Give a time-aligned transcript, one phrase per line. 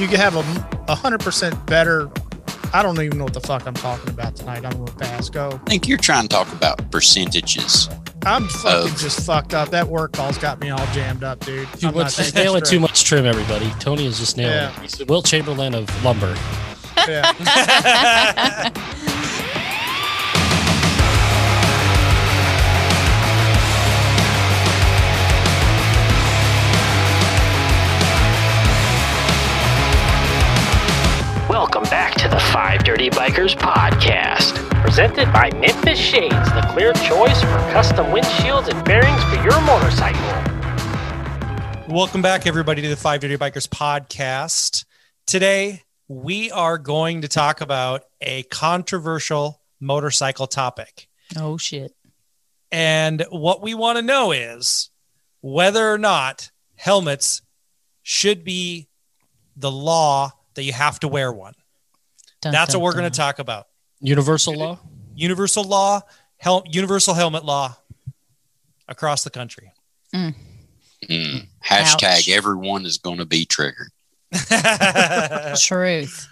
[0.00, 2.10] you can have a hundred percent better.
[2.72, 4.64] I don't even know what the fuck I'm talking about tonight.
[4.64, 5.28] I'm gonna pass.
[5.28, 5.50] Go.
[5.66, 7.88] I think you're trying to talk about percentages.
[8.24, 9.70] I'm fucking Of- just fucked up.
[9.70, 11.66] That work call's got me all jammed up, dude.
[11.78, 13.70] Too I'm not much, thinking nailing too much trim, everybody.
[13.80, 14.76] Tony is just nailing Yeah.
[14.76, 14.82] it.
[14.82, 16.36] He's the Wilt Chamberlain of lumber.
[17.08, 17.32] Yeah.
[31.60, 37.38] Welcome back to the Five Dirty Bikers podcast, presented by Memphis Shades, the clear choice
[37.42, 40.22] for custom windshields and fairings for your motorcycle.
[41.94, 44.86] Welcome back, everybody, to the Five Dirty Bikers podcast.
[45.26, 51.10] Today, we are going to talk about a controversial motorcycle topic.
[51.36, 51.94] Oh shit.
[52.72, 54.88] And what we want to know is
[55.42, 57.42] whether or not helmets
[58.02, 58.88] should be
[59.56, 61.54] the law that you have to wear one.
[62.42, 63.66] Dun, That's dun, what we're going to talk about.
[64.00, 64.78] Universal law.
[65.14, 66.00] Universal law,
[66.38, 67.76] hel- universal helmet law
[68.88, 69.72] across the country.
[70.14, 70.34] Mm.
[71.64, 72.28] Hashtag Ouch.
[72.28, 73.90] everyone is going to be triggered.
[75.58, 76.28] Truth.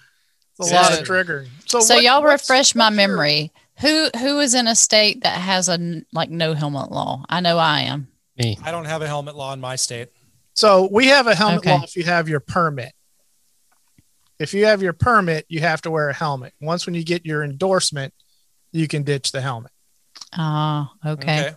[0.60, 1.48] It's a lot of triggering.
[1.66, 3.52] So, what- y'all refresh my what's your- memory.
[3.80, 7.25] Who who is in a state that has a like no helmet law?
[7.28, 8.08] I know I am.
[8.36, 8.58] Me.
[8.64, 10.08] I don't have a helmet law in my state.
[10.54, 11.70] So we have a helmet Okay.
[11.77, 12.92] law if you have your permit.
[14.39, 16.55] If you have your permit, you have to wear a helmet.
[16.61, 18.14] Once when you get your endorsement,
[18.72, 19.72] you can ditch the helmet.
[20.33, 21.53] Ah, okay.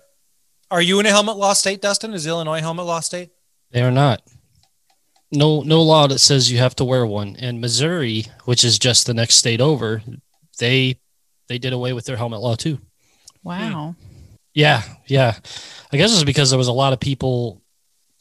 [0.70, 2.14] Are you in a helmet law state, Dustin?
[2.14, 3.30] Is Illinois helmet law state?
[3.72, 4.22] They are not.
[5.32, 7.36] No, no law that says you have to wear one.
[7.40, 10.02] And Missouri, which is just the next state over,
[10.59, 10.98] they
[11.48, 12.80] they did away with their helmet law too.
[13.44, 13.96] Wow.
[14.54, 15.38] Yeah, yeah.
[15.92, 17.62] I guess it's because there was a lot of people,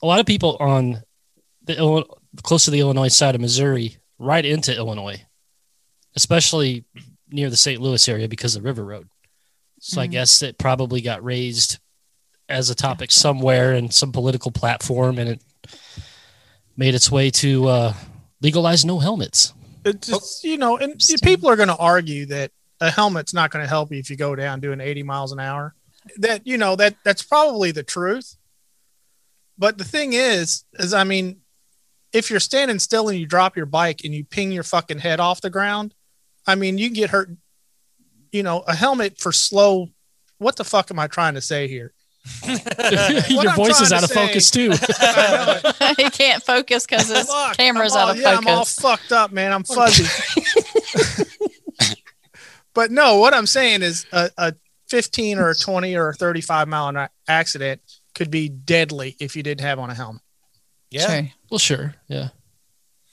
[0.02, 1.02] a lot of people on
[1.64, 2.08] the Illi-
[2.42, 5.24] close to the Illinois side of Missouri, right into Illinois,
[6.14, 6.84] especially
[7.30, 7.80] near the St.
[7.80, 9.08] Louis area because of River Road.
[9.80, 10.10] So I Mhm.
[10.12, 11.78] guess it probably got raised
[12.48, 15.40] as a topic somewhere in some political platform, and it
[16.76, 17.94] made its way to uh,
[18.42, 19.52] legalize no helmets.
[19.84, 23.64] It's just, you know, and people are going to argue that a helmet's not going
[23.64, 25.74] to help you if you go down doing 80 miles an hour.
[26.16, 28.36] That you know that that's probably the truth.
[29.58, 31.39] But the thing is, is I mean,
[32.12, 35.20] if you're standing still and you drop your bike and you ping your fucking head
[35.20, 35.94] off the ground,
[36.46, 37.30] I mean, you can get hurt.
[38.32, 39.88] You know, a helmet for slow.
[40.38, 41.92] What the fuck am I trying to say here?
[43.28, 44.70] Your I'm voice is out to of focus too.
[44.74, 45.96] I it.
[45.96, 49.10] he can't focus because his Fuck, camera's I'm all- out of yeah, I'm all fucked
[49.12, 49.52] up, man.
[49.52, 50.04] I'm fuzzy.
[52.74, 54.54] but no, what I'm saying is a, a
[54.88, 57.80] 15 or a 20 or a 35 mile an accident
[58.14, 60.22] could be deadly if you didn't have on a helmet.
[60.90, 61.06] Yeah.
[61.20, 61.28] True.
[61.50, 62.28] well, sure, yeah.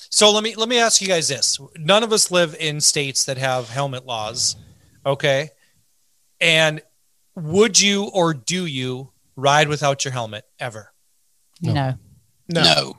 [0.10, 3.26] So let me let me ask you guys this: None of us live in states
[3.26, 4.56] that have helmet laws,
[5.06, 5.50] okay?
[6.40, 6.82] And
[7.36, 10.92] would you or do you ride without your helmet ever?
[11.62, 11.74] No.
[11.74, 11.94] No.
[12.50, 12.64] No.
[12.64, 12.98] No.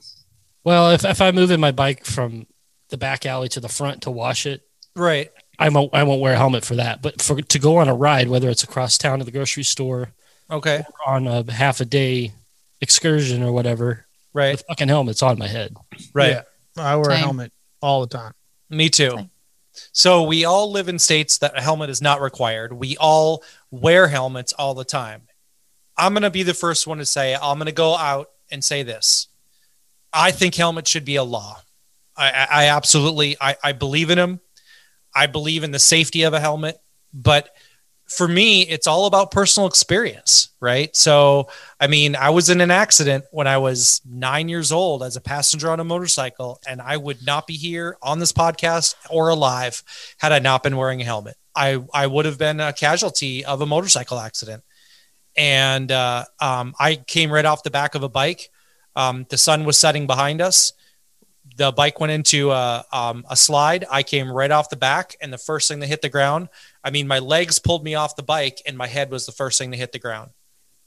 [0.64, 2.46] Well, if if I'm moving my bike from
[2.90, 4.62] the back alley to the front to wash it,
[4.94, 5.30] Right.
[5.58, 7.00] I won't I won't wear a helmet for that.
[7.02, 10.10] But for to go on a ride, whether it's across town to the grocery store,
[10.50, 10.84] Okay.
[11.06, 12.32] or on a half a day
[12.80, 14.06] excursion or whatever,
[14.38, 14.58] Right.
[14.58, 15.74] the fucking helmet's on my head.
[16.14, 16.30] Right.
[16.30, 16.42] Yeah.
[16.76, 18.32] I wear a helmet all the time.
[18.70, 19.10] Me too.
[19.10, 19.30] Same.
[19.92, 22.72] So we all live in states that a helmet is not required.
[22.72, 25.22] We all wear helmets all the time.
[25.96, 28.64] I'm going to be the first one to say, I'm going to go out and
[28.64, 29.28] say this.
[30.12, 31.60] I think helmets should be a law.
[32.16, 34.40] I, I, I absolutely, I, I believe in them.
[35.14, 36.80] I believe in the safety of a helmet,
[37.12, 37.50] but
[38.08, 40.94] for me, it's all about personal experience, right?
[40.96, 41.48] So,
[41.78, 45.20] I mean, I was in an accident when I was nine years old as a
[45.20, 49.82] passenger on a motorcycle, and I would not be here on this podcast or alive
[50.16, 51.36] had I not been wearing a helmet.
[51.54, 54.64] I, I would have been a casualty of a motorcycle accident.
[55.36, 58.50] And uh, um, I came right off the back of a bike.
[58.96, 60.72] Um, the sun was setting behind us.
[61.58, 63.84] The bike went into a, um, a slide.
[63.90, 66.48] I came right off the back, and the first thing that hit the ground,
[66.82, 69.58] I mean, my legs pulled me off the bike, and my head was the first
[69.58, 70.30] thing to hit the ground.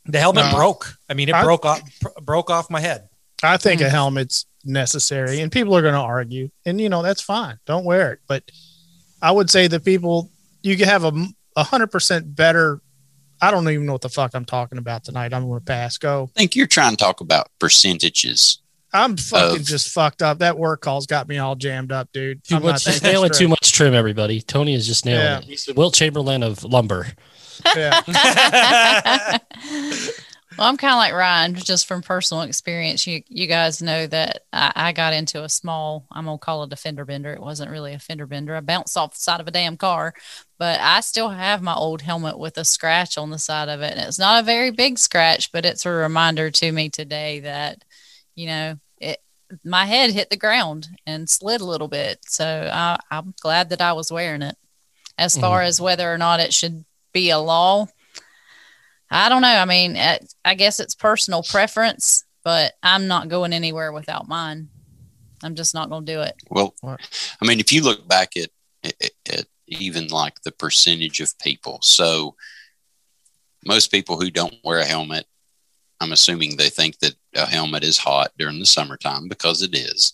[0.06, 0.56] The helmet No.
[0.56, 0.98] broke.
[1.10, 3.08] I mean, it I- broke off pr- broke off my head.
[3.44, 3.90] I think a Mhm.
[3.92, 7.58] helmet's necessary and people are going to argue and you know, that's fine.
[7.66, 8.20] Don't wear it.
[8.28, 8.44] But
[9.22, 10.30] I would say that people,
[10.64, 11.12] you can have a
[11.56, 12.82] a hundred percent better.
[13.42, 15.34] I don't even know what the fuck I'm talking about tonight.
[15.34, 15.98] I'm going to pass.
[15.98, 16.30] Go.
[16.36, 18.60] I think you're trying to talk about percentages.
[18.94, 20.40] I'm fucking Of- just fucked up.
[20.40, 22.44] That work call's got me all jammed up, dude.
[22.44, 23.46] Too I'm not much, thinking nailing straight.
[23.46, 24.42] too much trim, everybody.
[24.42, 25.38] Tony is just nailing Yeah.
[25.40, 25.44] it.
[25.46, 27.08] He's the Wilt Chamberlain of lumber.
[27.76, 28.02] Yeah.
[30.58, 33.08] Well, I'm kind of like Ryan, just from personal experience.
[33.08, 36.74] You you guys know that I, I got into a small, I'm gonna call it
[36.74, 37.32] a fender bender.
[37.34, 38.54] It wasn't really a fender bender.
[38.56, 40.14] I bounced off the side of a damn car,
[40.60, 43.94] but I still have my old helmet with a scratch on the side of it.
[43.98, 47.86] And it's not a very big scratch, but it's a reminder to me today that,
[48.36, 49.20] you know, it
[49.64, 52.20] my head hit the ground and slid a little bit.
[52.28, 54.56] So I, I'm glad that I was wearing it.
[55.18, 56.84] As far as whether or not it should
[57.14, 57.88] be a law,
[59.12, 59.48] I don't know.
[59.48, 64.70] I mean, uh, I guess it's personal preference, but I'm not going anywhere without mine.
[65.44, 66.36] I'm just not going to do it.
[66.50, 68.50] Well, I mean, if you look back at,
[68.84, 72.36] at, at even like the percentage of people, so
[73.66, 75.26] most people who don't wear a helmet,
[76.02, 80.14] I'm assuming they think that a helmet is hot during the summertime because it is.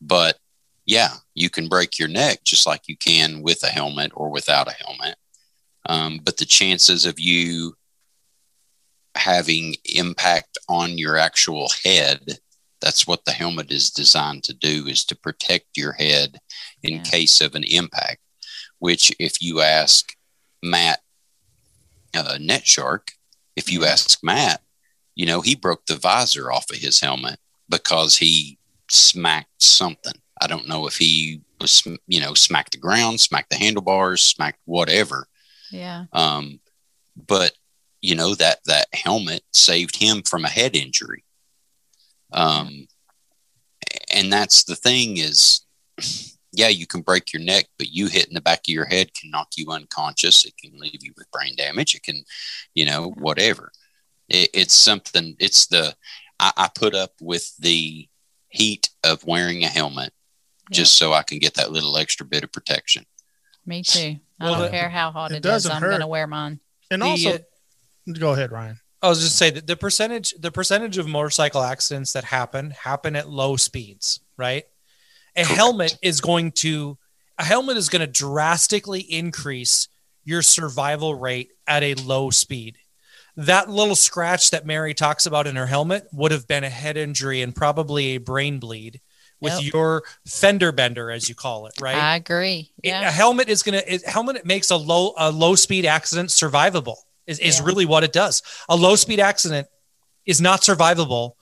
[0.00, 0.38] But
[0.84, 4.68] yeah, you can break your neck just like you can with a helmet or without
[4.68, 5.16] a helmet.
[5.86, 7.74] Um, but the chances of you
[9.14, 12.38] having impact on your actual head
[12.80, 16.38] that's what the helmet is designed to do is to protect your head
[16.82, 17.02] in Yeah.
[17.02, 18.18] case of an impact
[18.80, 20.14] which if you ask
[20.64, 21.00] matt
[22.12, 23.12] uh, net shark
[23.54, 24.60] if you ask matt
[25.14, 27.38] you know he broke the visor off of his helmet
[27.68, 28.58] because he
[28.90, 33.56] smacked something i don't know if he was you know smacked the ground smacked the
[33.56, 35.26] handlebars smacked whatever
[35.70, 36.04] Yeah.
[36.12, 36.60] um,
[37.16, 37.52] but
[38.02, 41.24] you know that that helmet saved him from a head injury.
[42.32, 42.86] Um,
[44.12, 45.60] and that's the thing is,
[46.52, 49.30] yeah, you can break your neck, but you hitting the back of your head can
[49.30, 50.44] knock you unconscious.
[50.44, 51.94] It can leave you with brain damage.
[51.94, 52.24] It can,
[52.74, 53.72] you know, whatever.
[54.34, 55.36] It, it's something.
[55.38, 55.94] It's the
[56.40, 58.08] I, I put up with the
[58.48, 60.12] heat of wearing a helmet
[60.70, 63.04] just so I can get that little extra bit of protection.
[63.66, 64.16] Me too.
[64.40, 65.66] I Well, don't the- care how hot it it is.
[65.66, 65.90] I'm hurt.
[65.90, 66.60] going to wear mine.
[66.90, 67.38] And The, also, uh,
[68.18, 68.78] go ahead, Ryan.
[69.02, 73.14] I was just say that the percentage the percentage of motorcycle accidents that happen happen
[73.16, 74.64] at low speeds, right?
[75.36, 75.56] A Correct.
[75.56, 76.96] helmet is going to
[77.38, 79.88] a helmet is going to drastically increase
[80.24, 82.78] your survival rate at a low speed.
[83.36, 86.96] That little scratch that Mary talks about in her helmet would have been a head
[86.96, 89.00] injury and probably a brain bleed
[89.40, 89.72] with Yep.
[89.74, 91.96] your fender bender, as you call it, right?
[91.96, 92.70] I agree.
[92.82, 93.08] It- Yeah.
[93.08, 96.96] a helmet is gonna a helmet makes a low a low speed accident survivable
[97.26, 97.64] is, is Yeah.
[97.66, 99.66] really what it does a low speed accident
[100.26, 101.32] is not survivable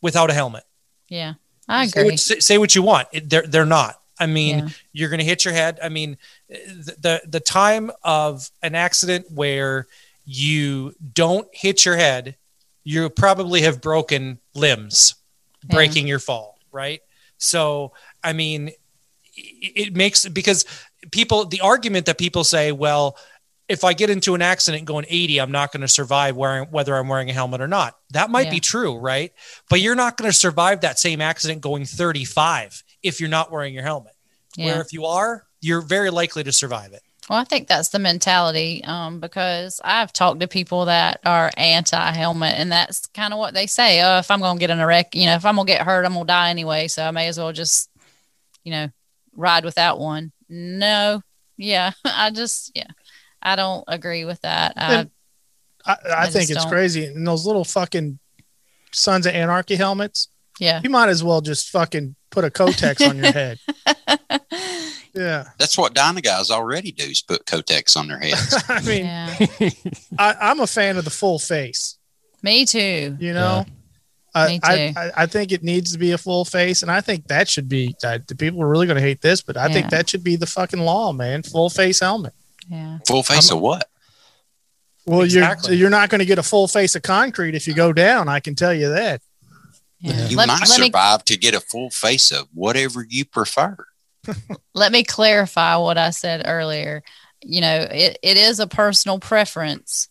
[0.00, 0.64] without a helmet
[1.08, 1.34] yeah.
[1.68, 2.10] I say agree.
[2.12, 4.68] what, say, say what you want it, they're, they're not i mean Yeah.
[4.92, 6.16] you're gonna hit your head i mean
[6.48, 9.86] the, the the time of an accident where
[10.26, 12.36] you don't hit your head
[12.84, 15.14] you probably have broken limbs
[15.68, 15.74] Yeah.
[15.76, 17.00] breaking your fall right?
[17.38, 17.92] So
[18.22, 18.68] i mean
[19.36, 20.64] it it makes because
[21.10, 23.16] people the argument that people say well
[23.68, 26.94] if i get into an accident going 80 i'm not going to survive wearing whether
[26.96, 27.96] i'm wearing a helmet or not.
[28.10, 29.32] That might be true right?
[29.70, 33.74] But you're not going to survive that same accident going 35 if you're not wearing
[33.74, 34.14] your helmet.
[34.56, 37.98] Where if you are you're very likely to survive it Well, I think that's the
[37.98, 43.40] mentality um, because I've talked to people that are anti helmet, and that's kind of
[43.40, 44.00] what they say.
[44.02, 45.72] Oh, if I'm going to get in a wreck, you know, if I'm going to
[45.72, 46.86] get hurt, I'm going to die anyway.
[46.86, 47.90] So I may as well just,
[48.62, 48.88] you know,
[49.34, 50.32] ride without one.
[50.48, 51.20] No.
[51.56, 51.92] Yeah.
[52.04, 52.90] I just, yeah.
[53.42, 54.74] I don't agree with that.
[54.76, 55.08] I,
[55.84, 56.68] I, I, think it's don't.
[56.68, 57.06] crazy.
[57.06, 58.18] And those little fucking
[58.92, 60.28] Sons of Anarchy helmets,
[60.60, 60.80] yeah.
[60.82, 63.58] you might as well just fucking put a Kotex on your head.
[65.16, 65.44] Yeah.
[65.58, 68.62] That's what Dyna guys already do is put Kotex on their heads.
[68.68, 69.36] I mean, yeah.
[70.18, 71.96] I, I'm a fan of the full face,
[72.42, 73.16] Me too.
[73.18, 73.64] you know?
[73.66, 74.92] Me I, too.
[75.00, 77.70] I, I think it needs to be a full face, and I think that should
[77.70, 77.96] be.
[78.04, 80.36] Uh, the people are really going to hate this, but I think that should be
[80.36, 81.42] the fucking law, man.
[81.42, 82.34] Full face helmet.
[82.68, 82.98] Yeah.
[83.06, 83.88] Full face of what?
[85.06, 85.70] Well, Exactly.
[85.76, 88.28] you're you're not going to get a full face of concrete if you go down.
[88.28, 89.22] I can tell you that.
[90.00, 90.28] Yeah.
[90.28, 93.76] You Let, might let me survive to get a full face of whatever you prefer.
[94.74, 97.02] Let me clarify what I said earlier.
[97.42, 100.08] You know, it, it is a personal preference.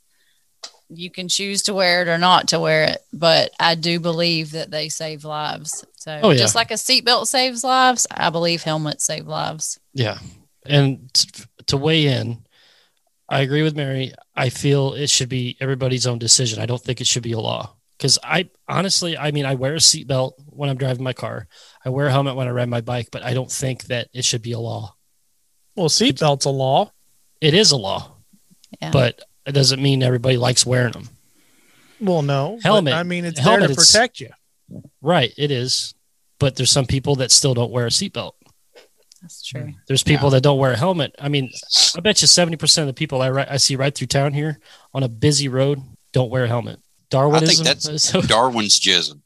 [0.90, 4.52] You can choose to wear it or not to wear it, but I do believe
[4.52, 5.84] that they save lives.
[5.98, 6.38] So Oh, yeah.
[6.38, 9.80] just like a seatbelt saves lives, I believe helmets save lives.
[9.94, 10.20] Yeah.
[10.66, 11.12] And
[11.68, 12.46] to weigh in,
[13.28, 14.14] I agree with Mary.
[14.36, 16.62] I feel it should be everybody's own decision.
[16.62, 17.75] I don't think it should be a law.
[17.98, 21.48] Because I honestly, I mean, I wear a seatbelt when I'm driving my car.
[21.86, 24.26] I wear a helmet when I ride my bike, but I don't think that it
[24.26, 24.96] should be a law.
[25.76, 26.92] Well, seatbelt's a law.
[27.42, 28.18] It is a law,
[28.82, 28.92] Yeah.
[28.92, 31.10] but it doesn't mean everybody likes wearing them.
[32.02, 32.94] Well, no but, Helmet.
[32.94, 34.30] I mean, it's Helmet, there to it's- protect you.
[35.02, 35.94] Right, it is.
[36.40, 38.34] But there's some people that still don't wear a seatbelt.
[39.22, 39.74] That's true.
[39.88, 41.16] There's people that don't wear a helmet.
[41.18, 41.50] I mean,
[41.96, 44.60] I bet you 70% of the people I, ri- I see right through town here
[44.94, 46.80] on a busy road don't wear a helmet,
[47.20, 47.64] Darwinism.
[47.66, 49.22] that's- Darwin's jism.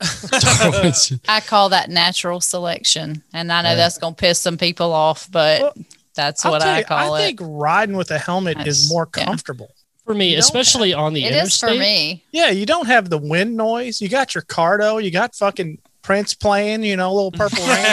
[0.30, 3.74] Darwin's- I call that natural selection, and I know Yeah.
[3.76, 5.72] that's gonna piss some people off, but Well,
[6.14, 7.22] that's what tell I you, call I it.
[7.22, 9.24] I think riding with a helmet That's- is more yeah.
[9.24, 9.70] comfortable.
[10.04, 11.70] for me, You don't especially on the It is interstate.
[11.70, 12.22] for me.
[12.30, 14.00] Yeah, you don't have the wind noise.
[14.00, 15.02] You got your cardo.
[15.02, 16.84] You got fucking Prince playing.
[16.84, 17.84] You know, little purple rain.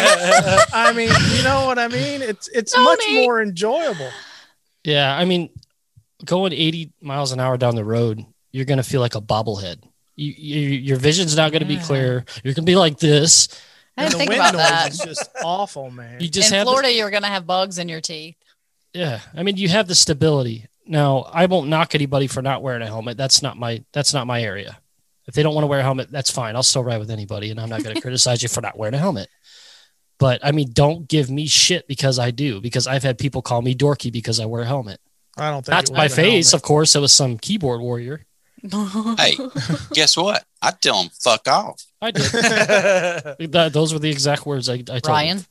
[0.71, 2.21] I mean, you know what I mean?
[2.21, 4.11] It's it's much more enjoyable.
[4.83, 5.49] Yeah, I mean,
[6.23, 8.23] going 80 miles an hour down the road,
[8.53, 9.83] you're gonna feel like a bobblehead.
[10.15, 12.23] You, you, your vision's not gonna be clear.
[12.43, 13.49] You're gonna be like this.
[13.97, 14.91] I And didn't the think wind about noise that.
[14.91, 16.21] is just awful, man.
[16.21, 18.35] You just In have Florida, you're gonna have bugs in your teeth.
[18.93, 20.67] Yeah, I mean, you have the stability.
[20.85, 23.17] Now, I won't knock anybody for not wearing a helmet.
[23.17, 24.77] That's not my that's not my area.
[25.25, 26.55] If they don't want to wear a helmet, that's fine.
[26.55, 28.93] I'll still ride with anybody, and I'm not going to criticize you for not wearing
[28.93, 29.29] a helmet.
[30.19, 32.61] But I mean, don't give me shit because I do.
[32.61, 34.99] Because I've had people call me dorky because I wear a helmet.
[35.37, 36.53] I don't think Not it to my face, helmet.
[36.53, 36.95] of course.
[36.95, 38.25] It was some keyboard warrior.
[39.17, 39.37] Hey,
[39.93, 40.45] guess what?
[40.61, 41.83] I tell them fuck off.
[42.01, 42.23] I did.
[43.51, 45.45] That- those were the exact words I, I told Ryan, them.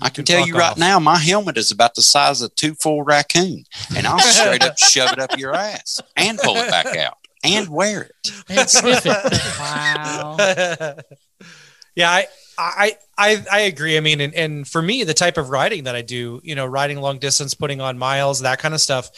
[0.00, 0.78] I can can tell you right off.
[0.78, 3.64] now, my helmet is about the size of two full raccoon,
[3.96, 7.68] and I'll straight up shove it up your ass and pull it back out and
[7.68, 8.32] wear it.
[8.48, 9.58] And sniff it.
[9.58, 10.36] wow.
[11.94, 12.26] yeah, I,
[12.58, 13.96] I I I agree.
[13.96, 16.66] I mean, and, and for me, the type of riding that I do, you know,
[16.66, 19.10] riding long distance, putting on miles, that kind of stuff,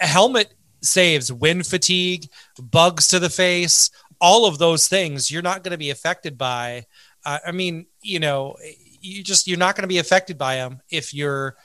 [0.00, 2.28] a helmet saves wind fatigue,
[2.60, 5.30] bugs to the face, all of those things.
[5.30, 6.86] You're not going to be affected by.
[7.24, 8.56] Uh, I mean, you know,
[9.00, 11.56] you just you're not going to be affected by them if you're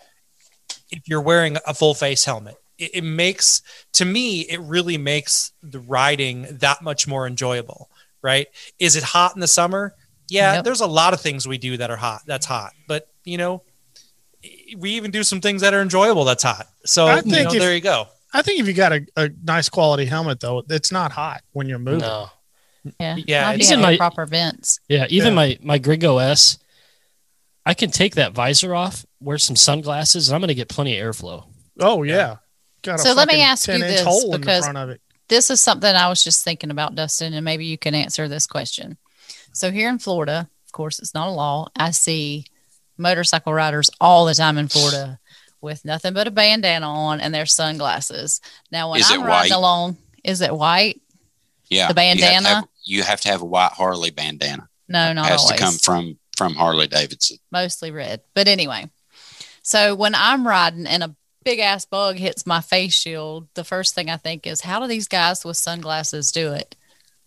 [0.91, 2.55] if you're wearing a full face helmet.
[2.77, 3.61] It, it makes
[3.93, 7.89] to me, it really makes the riding that much more enjoyable.
[8.21, 8.47] Right?
[8.79, 9.93] Is it hot in the summer?
[10.29, 10.63] Yeah, Yep.
[10.63, 12.21] there's a lot of things we do that are hot.
[12.25, 13.63] That's hot, but you know,
[14.77, 16.23] we even do some things that are enjoyable.
[16.23, 16.67] That's hot.
[16.85, 18.07] So I you know, if- there you go.
[18.33, 21.67] I think if you got a, a nice quality helmet though, it's not hot when
[21.69, 21.99] you're moving.
[22.01, 22.29] No.
[22.99, 24.79] Yeah, Yeah, Not if it's you in have my- proper vents.
[24.89, 25.35] Yeah, even Yeah.
[25.35, 26.57] my my Gringo S,
[27.65, 30.97] I can take that visor off, wear some sunglasses, and I'm going to get plenty
[30.99, 31.45] of airflow.
[31.79, 32.37] Oh yeah.
[32.81, 34.99] Got a So let me ask you this, hole in because- front of it.
[35.29, 38.45] This is something I was just thinking about, Dustin, and maybe you can answer this
[38.45, 38.97] question.
[39.53, 41.69] So here in Florida, of course, it's not a law.
[41.77, 42.45] I see
[42.97, 45.19] motorcycle riders all the time in Florida
[45.63, 48.41] with nothing but a bandana on and their sunglasses.
[48.71, 49.51] Now, when Is I'm riding white?
[49.57, 51.01] along, is it white?
[51.69, 52.47] Yeah, The You have, bandana?
[52.55, 54.67] have, you have to have a white Harley bandana.
[54.89, 55.57] No, not it has always.
[55.57, 57.37] to come from from Harley Davidson.
[57.51, 58.21] mostly red.
[58.33, 58.89] But anyway,
[59.61, 63.93] so when I'm riding and a big ass bug hits my face shield, the first
[63.95, 66.75] thing I think is, how do these guys with sunglasses do it?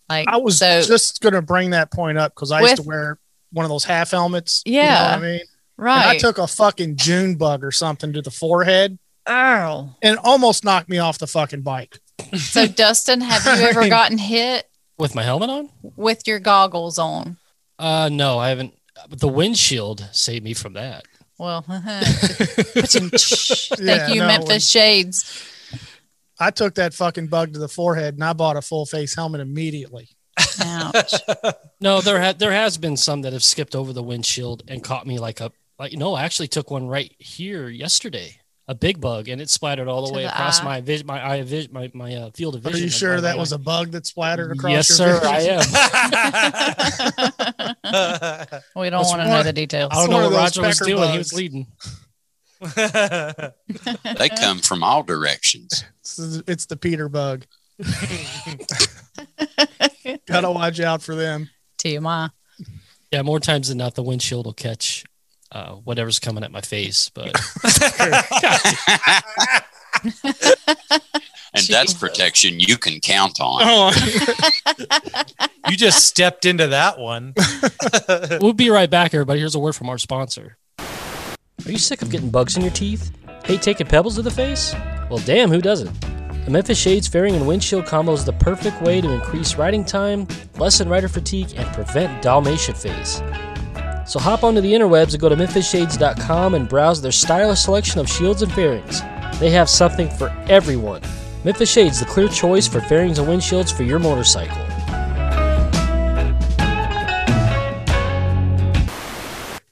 [0.09, 3.17] Like, I was so just gonna bring that point up because I used to wear
[3.51, 4.61] one of those half helmets.
[4.65, 5.15] you know Yeah.
[5.15, 5.41] what I mean?
[5.77, 6.07] And right.
[6.07, 10.89] I took a fucking June bug or something to the forehead oh, and almost knocked
[10.89, 11.99] me off the fucking bike.
[12.35, 14.67] so Dustin, have you I ever mean- gotten hit
[14.97, 15.69] With my helmet on?
[15.95, 17.37] with your goggles on?
[17.77, 18.73] Uh, no, I haven't.
[19.07, 21.05] But the windshield saved me from that.
[21.37, 23.11] Well, thank
[23.79, 25.43] Yeah, you, no, Memphis Shades.
[26.39, 29.41] I took that fucking bug to the forehead and I bought a full face helmet
[29.41, 30.09] immediately.
[30.63, 31.13] Ouch.
[31.81, 35.07] No, there ha- there has been some that have skipped over the windshield and caught
[35.07, 35.93] me like a like.
[35.93, 40.01] No, I actually took one right here yesterday, a big bug, and it splattered all
[40.03, 40.65] the To way the across eye.
[40.65, 42.79] my vis- my eye vis- my my uh, field of vision.
[42.79, 43.55] Are you sure that was eye.
[43.55, 45.19] a bug that splattered across Yes, your sir.
[45.19, 45.59] vision?
[47.83, 48.61] I am.
[48.75, 49.89] we don't want to know the details.
[49.93, 51.11] I don't know what Roger was pecker doing.
[51.11, 51.37] He was bugs.
[51.37, 51.67] leading.
[54.17, 55.83] They come from all directions.
[56.01, 56.17] It's,
[56.47, 57.45] it's the Peter bug.
[60.25, 61.49] Gotta watch out for them.
[61.77, 62.31] TMI.
[63.11, 65.05] Yeah, more times than not, the windshield will catch
[65.51, 67.09] uh, whatever's coming at my face.
[67.09, 67.35] But
[71.53, 73.61] And that's protection you can count on.
[73.63, 73.91] Oh,
[75.69, 77.33] you just stepped into that one.
[78.41, 79.39] we'll be right back, everybody.
[79.39, 80.57] Here's a word from our sponsor.
[80.79, 83.11] Are you sick of getting bugs in your teeth?
[83.45, 84.75] Hate taking pebbles to the face?
[85.09, 85.99] Well, damn, who doesn't?
[86.45, 90.27] The Memphis Shades fairing and windshield combo is the perfect way to increase riding time,
[90.57, 93.21] lessen rider fatigue, and prevent Dalmatian phase.
[94.07, 98.09] So hop onto the interwebs and go to memphisshades.com and browse their stylish selection of
[98.09, 99.01] shields and fairings.
[99.39, 101.01] They have something for everyone.
[101.43, 104.55] Memphis Shades, the clear choice for fairings and windshields for your motorcycle.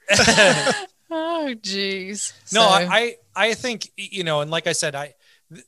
[1.18, 2.34] Oh, jeez.
[2.54, 2.88] No, So- I,
[3.36, 5.14] I I think you know, and like I said, I
[5.54, 5.66] th-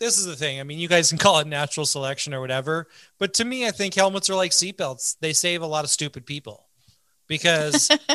[0.00, 0.58] this is the thing.
[0.58, 3.70] I mean, you guys can call it natural selection or whatever, but to me, I
[3.70, 5.16] think helmets are like seatbelts.
[5.20, 6.66] They save a lot of stupid people
[7.30, 7.88] because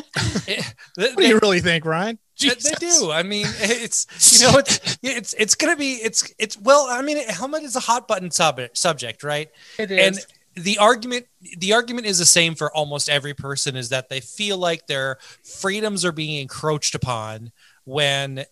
[0.48, 2.20] it, they, what do you really think, Ryan?
[2.38, 3.12] they- they do.
[3.12, 4.06] I mean, it's
[4.40, 6.86] you know, it's it's it's gonna be it's it's well.
[6.90, 9.50] I mean, helmet is a hot button sub- subject, right?
[9.80, 10.20] It and
[10.56, 11.26] the argument
[11.58, 15.18] the argument is the same for almost every person is that they feel like their
[15.44, 17.52] freedoms are being encroached upon
[17.86, 18.46] when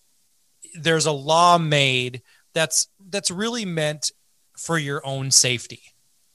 [0.76, 2.22] there's a law made
[2.54, 4.12] that's that's really meant
[4.58, 5.82] for your own safety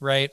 [0.00, 0.30] right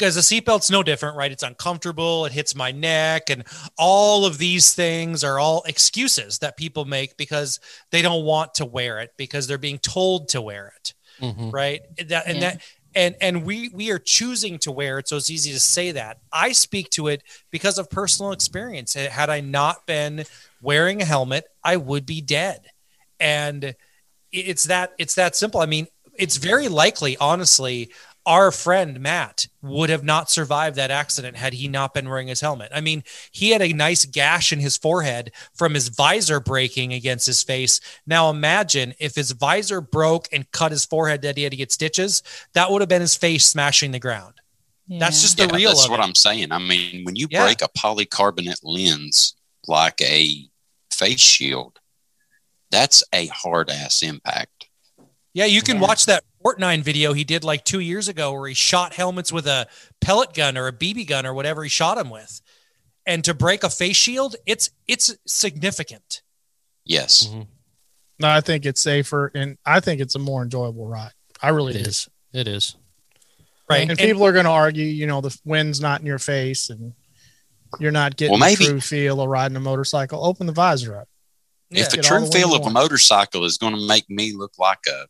[0.00, 1.30] because the seatbelt's no different right?
[1.30, 3.44] It's uncomfortable it hits my neck and
[3.76, 8.64] all of these things are all excuses that people make because they don't want to
[8.64, 11.52] wear it because they're being told to wear it Mhm.
[11.52, 11.82] right?
[12.08, 12.50] That, and Yeah.
[12.52, 12.62] that
[12.94, 16.18] and and we we are choosing to wear it so it's easy to say that.
[16.32, 18.94] I speak to it because of personal experience.
[18.94, 20.24] Had i not been
[20.62, 22.60] wearing a helmet i would be dead.
[23.20, 23.74] And
[24.32, 25.60] it's that it's that simple.
[25.60, 27.90] I mean it's very likely honestly
[28.26, 32.40] our friend matt would have not survived that accident had he not been wearing his
[32.40, 36.92] helmet i mean he had a nice gash in his forehead from his visor breaking
[36.92, 41.42] against his face now imagine if his visor broke and cut his forehead that he
[41.42, 42.22] had to get stitches
[42.52, 44.34] that would have been his face smashing the ground
[44.88, 46.02] That's just the yeah, real that's of what it.
[46.02, 46.50] I'm saying.
[46.50, 47.44] I mean, when you Yeah.
[47.44, 49.34] break a polycarbonate lens
[49.68, 50.48] like a
[50.92, 51.78] face shield,
[52.72, 54.66] that's a hard ass impact.
[55.32, 55.86] Yeah, you can Yeah.
[55.86, 59.46] watch that FortNine video he did like two years ago where he shot helmets with
[59.46, 59.66] a
[60.00, 62.40] pellet gun or a BB gun or whatever he shot him with.
[63.06, 66.22] And to break a face shield, it's it's significant.
[66.84, 67.26] Yes.
[67.26, 67.46] Mhm.
[68.18, 71.12] No, I think it's safer, and I think it's a more enjoyable ride.
[71.42, 71.88] I really It do.
[71.88, 72.08] is.
[72.32, 72.76] It is.
[73.68, 73.80] Right.
[73.82, 76.68] And, And- people are going to argue, you know, the wind's not in your face,
[76.70, 76.92] and
[77.78, 80.24] you're not getting Well, maybe- the true feel of riding a motorcycle.
[80.24, 81.08] Open the visor up.
[81.72, 81.82] Yeah.
[81.84, 84.80] if the true the feel of a motorcycle is going to make me look like
[84.88, 85.06] a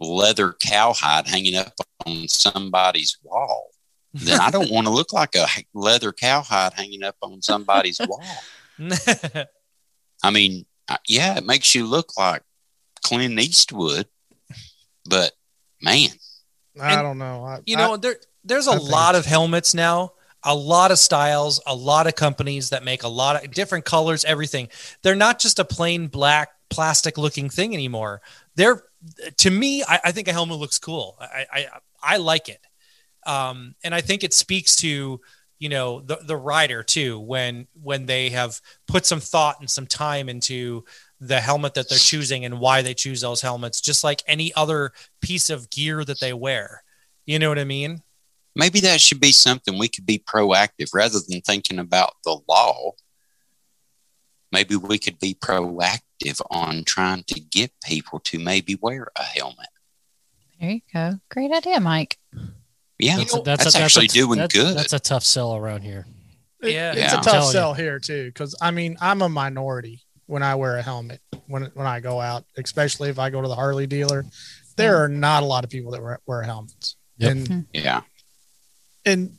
[0.00, 1.72] leather cowhide hanging up
[2.06, 3.70] on somebody's wall,
[4.12, 8.22] then I don't want to look like a leather cowhide hanging up on somebody's wall.
[10.22, 12.42] I mean, uh, yeah, it makes you look like
[13.02, 14.06] Clint Eastwood,
[15.08, 15.32] but
[15.80, 16.08] man,
[16.80, 17.44] I And, don't know.
[17.44, 20.90] I, you I- know, there there's a I think lot of helmets now, a lot
[20.90, 24.68] of styles, a lot of companies that make a lot of different colors, everything.
[25.02, 28.20] They're not just a plain black plastic looking thing anymore.
[28.56, 28.82] They're
[29.38, 31.16] to me, I, I think a helmet looks cool.
[31.20, 31.66] I I,
[32.02, 32.60] I like it.
[33.26, 35.20] Um, and I think it speaks to
[35.58, 39.86] you know the the rider too when when they have put some thought and some
[39.86, 40.84] time into
[41.20, 44.92] the helmet that they're choosing and why they choose those helmets just like any other
[45.22, 46.82] piece of gear that they wear
[47.24, 48.02] you know what i mean
[48.56, 52.92] maybe that should be something we could be proactive rather than thinking about the law.
[54.52, 56.00] Maybe we could be proactive
[56.50, 59.68] on trying to get people to maybe wear a helmet.
[60.60, 61.18] There you go.
[61.30, 62.18] Great idea, Mike.
[62.98, 64.76] Yeah, You know, that's, actually doing that's- good.
[64.76, 66.06] That's a tough sell around here.
[66.62, 66.90] it- Yeah.
[66.92, 67.14] it's Yeah.
[67.14, 70.54] a I'm tough telling sell here too, because I mean, I'm a minority when I
[70.54, 73.86] wear a helmet when when I go out, especially if I go to the Harley
[73.86, 74.24] dealer.
[74.76, 77.30] There are not a lot of people that wear, wear helmets, Yep.
[77.32, 78.00] and yeah,
[79.04, 79.36] and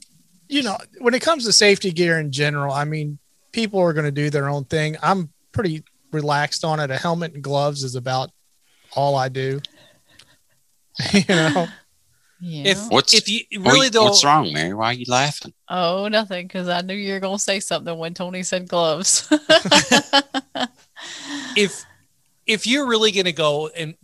[0.47, 3.17] you know when it comes to safety gear in general i mean
[3.51, 5.83] people are going to do their own thing i'm pretty
[6.15, 8.31] relaxed on it a helmet and gloves is about
[8.95, 9.59] all i do
[11.13, 11.67] you know
[12.39, 12.71] Yeah.
[12.71, 14.73] if What's- if you What- really though what's wrong, Mary?
[14.73, 15.53] Why are you laughing?
[15.69, 19.27] oh, nothing, because I knew you were going to say something when Tony said gloves.
[21.55, 21.83] if
[22.45, 23.95] if you're really going to go and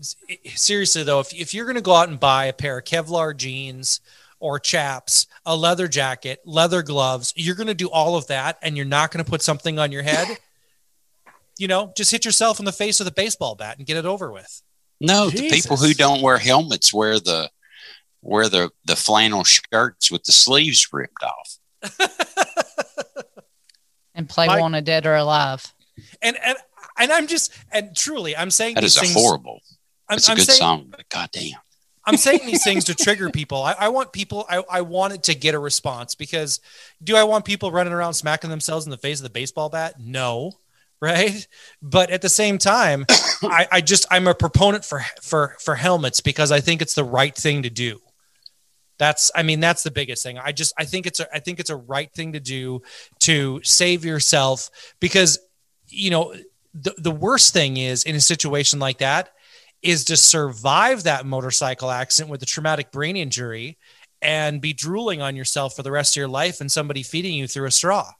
[0.55, 3.35] seriously though if, if you're going to go out and buy a pair of kevlar
[3.35, 3.99] jeans
[4.39, 8.75] or chaps a leather jacket leather gloves you're going to do all of that and
[8.77, 10.27] you're not going to put something on your head
[11.61, 14.05] you know just hit yourself in the face with a baseball bat and get it
[14.05, 14.61] over with
[14.99, 17.49] No, the people who don't wear helmets wear the
[18.21, 21.57] wear the the flannel shirts with the sleeves ripped off.
[24.15, 25.73] and play Mike- Wanted Dead or Alive.
[26.21, 26.57] and and
[26.97, 29.61] and i'm just and truly i'm saying That these is a horrible.
[30.09, 31.53] I'm, It's a I'm good saying, song, but goddamn.
[32.05, 33.61] I'm saying these things to trigger people.
[33.63, 36.59] I, I want people, I, I want it to get a response because
[37.01, 39.95] do I want people running around smacking themselves in the face with a baseball bat?
[39.99, 40.53] No.
[41.01, 41.47] Right.
[41.81, 43.05] But at the same time,
[43.41, 47.03] I, I just, I'm a proponent for, for, for helmets because I think it's the
[47.03, 47.99] right thing to do.
[48.99, 50.37] That's, I mean, that's the biggest thing.
[50.37, 52.83] I just, I think it's a, I think it's a right thing to do
[53.21, 55.39] to save yourself because,
[55.87, 56.35] you know,
[56.75, 59.29] the, the worst thing is in a situation like that
[59.81, 63.79] is to survive that motorcycle accident with a traumatic brain injury
[64.21, 67.47] and be drooling on yourself for the rest of your life and somebody feeding you
[67.47, 68.11] through a straw.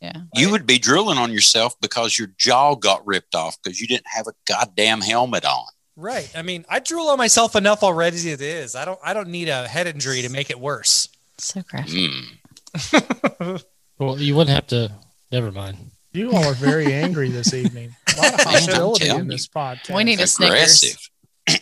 [0.00, 0.12] Yeah.
[0.34, 4.06] You would be drooling on yourself because your jaw got ripped off because you didn't
[4.06, 5.64] have a goddamn helmet on.
[5.96, 6.30] Right.
[6.36, 8.76] I mean, I drool on myself enough already as it is.
[8.76, 11.08] I don't I don't need a head injury to make it worse.
[11.38, 11.94] So graphic.
[11.94, 13.64] Mm.
[13.98, 14.92] Well, you wouldn't have to.
[15.32, 15.76] Never mind.
[16.12, 20.04] you all are very angry this evening a lot of hostility in this podcast We
[20.04, 21.08] need a Snickers.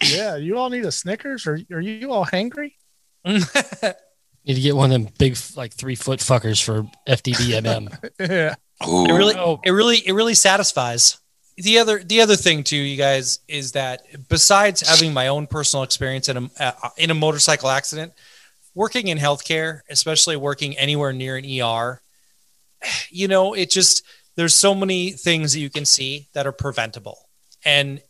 [0.03, 2.73] Yeah you all need a snickers or are you all hangry
[4.47, 8.11] Need to get one of them big, like three foot fuckers for FDDMM.
[8.21, 8.55] yeah.
[8.87, 9.61] Ooh, It really, Oh.
[9.65, 11.19] it really, it really satisfies.
[11.57, 15.83] The other, the other thing too, you guys, is that besides having my own personal
[15.83, 18.13] experience in a uh, in a motorcycle accident,
[18.75, 22.03] working in healthcare, especially working anywhere near an ER,
[23.11, 24.05] you know, it just
[24.37, 27.27] there's so many things that you can see that are preventable,
[27.65, 28.03] and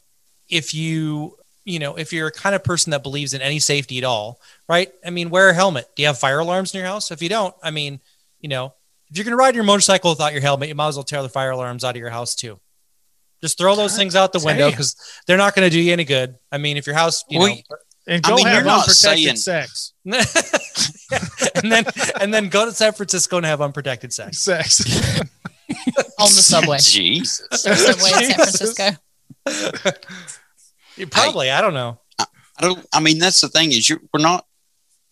[0.49, 3.99] if you you know if you're a kind of person that believes in any safety
[3.99, 6.87] at all right i mean wear a helmet do you have fire alarms in your
[6.87, 8.01] house if you don't i mean
[8.41, 8.73] you know
[9.11, 11.23] if you're going to ride your motorcycle without your helmet you might as well tear
[11.23, 12.59] the fire alarms out of your house too
[13.43, 16.05] just throw those things out the window because they're not going to do you any
[16.05, 17.55] good i mean if your house you Well, know
[18.09, 19.93] And I go mean, have you're not unprotected saying- sex.
[21.57, 21.85] and then
[22.21, 24.81] and then go to san francisco and have unprotected sex Sex.
[26.19, 26.79] on the subway.
[26.79, 27.43] Jesus.
[27.51, 28.35] subway in San
[29.45, 30.36] Francisco.
[30.97, 31.99] You probably i don't know
[32.59, 32.87] I don't.
[32.93, 34.47] I mean, that's the thing is, you we're not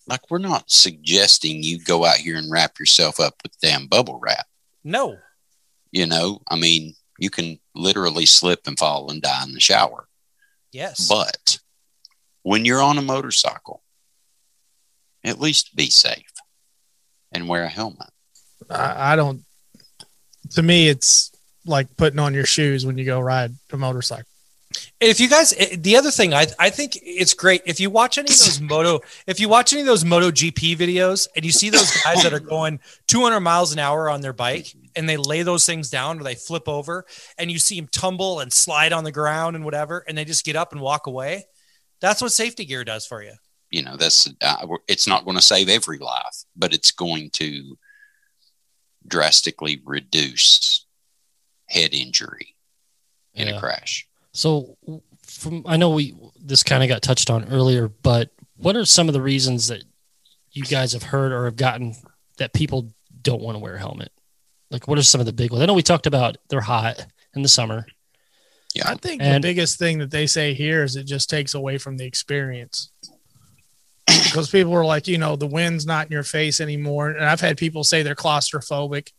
[0.06, 4.18] like we're not suggesting you go out here and wrap yourself up with damn bubble
[4.18, 4.46] wrap.
[4.82, 5.16] no
[5.92, 10.08] You know, I mean, you can literally slip and fall and die in the shower.
[10.72, 11.58] yes But
[12.42, 13.82] when you're on a motorcycle,
[15.22, 16.32] at least be safe
[17.32, 18.10] and wear a helmet.
[18.70, 19.44] I, I don't.
[20.52, 21.30] To me, it's
[21.66, 24.28] like putting on your shoes when you go ride a motorcycle.
[25.00, 28.18] If you guys eh, the other thing I, I think it's great if you watch
[28.18, 31.52] any of those moto if you watch any of those moto gp videos and you
[31.52, 35.16] see those guys that are going 200 miles an hour on their bike and they
[35.16, 37.04] lay those things down or they flip over
[37.38, 40.44] and you see them tumble and slide on the ground and whatever and they just
[40.44, 41.44] get up and walk away
[42.00, 43.34] that's what safety gear does for you
[43.70, 47.76] You know, that's uh, it's not going to save every life, but it's going to
[49.06, 50.86] drastically reduce
[51.66, 52.54] head injury
[53.34, 53.56] in Yeah.
[53.56, 54.06] a crash.
[54.34, 54.76] So,
[55.22, 59.08] from I know we this kind of got touched on earlier, but what are some
[59.08, 59.82] of the reasons that
[60.52, 61.94] you guys have heard or have gotten
[62.38, 62.92] that people
[63.22, 64.12] don't want to wear a helmet?
[64.70, 65.62] Like, what are some of the big ones?
[65.62, 67.86] I know we talked about they're hot in the summer.
[68.74, 68.88] Yeah.
[68.90, 71.78] I think And- the biggest thing that they say here is it just takes away
[71.78, 72.90] from the experience.
[74.06, 77.10] because people are like, you know, the wind's not in your face anymore.
[77.10, 79.12] And I've had people say they're claustrophobic.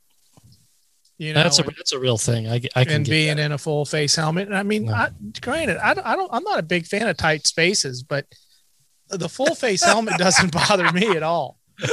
[1.18, 2.48] You know, that's a and, that's a real thing.
[2.48, 3.44] I, I can and being that.
[3.46, 4.48] in a full face helmet.
[4.48, 4.94] And I mean, No.
[4.94, 5.10] I,
[5.42, 8.26] granted, I don't, I don't, I'm not a big fan of tight spaces, but
[9.10, 11.58] the full face helmet doesn't bother me at all.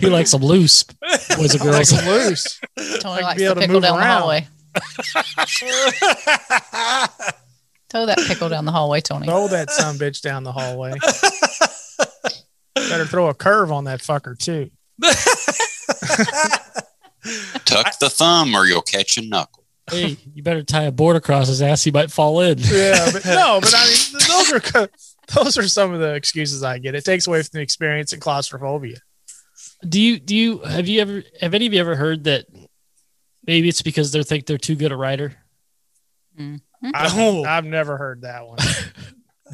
[0.00, 2.04] he likes them loose, boys and I like girls.
[2.04, 2.60] loose.
[3.00, 4.20] Tony Like likes be to able to pickle move down the around.
[4.20, 4.46] hallway.
[7.90, 9.26] Throw that pickle down the hallway, Tony.
[9.26, 10.92] Throw that son bitch down the hallway.
[12.76, 14.70] Better throw a curve on that fucker too.
[17.64, 19.64] Tuck the thumb or you'll catch a knuckle.
[19.90, 21.82] hey, you better tie a board across his ass.
[21.84, 22.58] He might fall in.
[22.58, 24.88] Yeah, but no, but I mean, those are
[25.34, 26.94] those are some of the excuses I get.
[26.94, 28.98] It takes away from the experience and claustrophobia.
[29.88, 32.46] Do you do you have you ever have any of you ever heard that
[33.46, 35.34] maybe it's because they think they're too good a rider?
[36.38, 36.90] Mm-hmm.
[36.94, 37.44] I've, Oh.
[37.44, 38.58] I've never heard that one.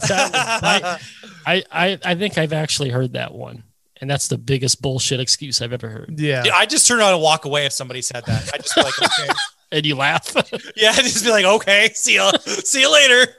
[0.09, 1.01] That-
[1.47, 3.65] I, I I think I've actually heard that one,
[4.01, 6.19] and that's the biggest bullshit excuse I've ever heard.
[6.19, 8.51] Yeah, Yeah, I just turn around and walk away if somebody said that.
[8.53, 9.33] I just be like, okay.
[9.73, 10.33] And you laugh.
[10.77, 13.33] Yeah, I just be like, okay, see you, see you later.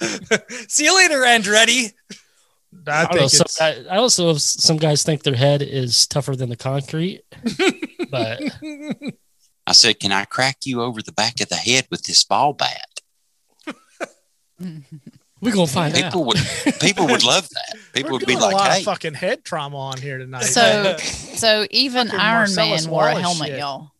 [0.68, 1.92] see you later, Andretti.
[2.86, 5.60] I I, don't know, think some guy, I also have some guys think their head
[5.60, 7.22] is tougher than the concrete,
[8.10, 8.40] but
[9.66, 12.54] I said, Can I crack you over the back of the head with this ball
[12.54, 12.88] bat?
[15.44, 16.04] We're gonna find out.
[16.04, 16.38] People would
[16.80, 17.78] people would love that.
[17.94, 20.18] People we're would be doing a lot like, of Hey, fucking head trauma on here
[20.18, 20.42] tonight.
[20.44, 23.58] So, so even Iron Marcellus Man wore a helmet, shit.
[23.60, 23.92] y'all.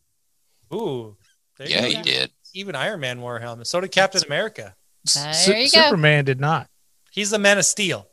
[0.72, 1.16] Ooh,
[1.58, 1.88] there yeah, go.
[1.88, 2.32] he did.
[2.54, 3.68] Even Iron Man wore a helmet.
[3.68, 4.74] So did Captain America.
[5.14, 5.84] There Su- you go.
[5.84, 6.68] Superman did not.
[7.12, 8.08] He's the Man of Steel.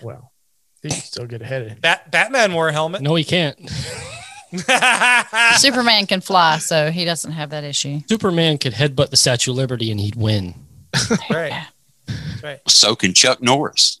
[0.00, 0.30] Well,
[0.82, 1.78] he can still get ahead of him.
[1.80, 3.02] Bat- Batman wore a helmet.
[3.02, 3.58] no, he can't.
[5.56, 8.00] Superman can fly, so he doesn't have that issue.
[8.08, 10.54] Superman could headbutt the Statue of Liberty and he'd win.
[11.30, 11.66] right.
[12.06, 12.60] That's right.
[12.68, 14.00] So can Chuck Norris.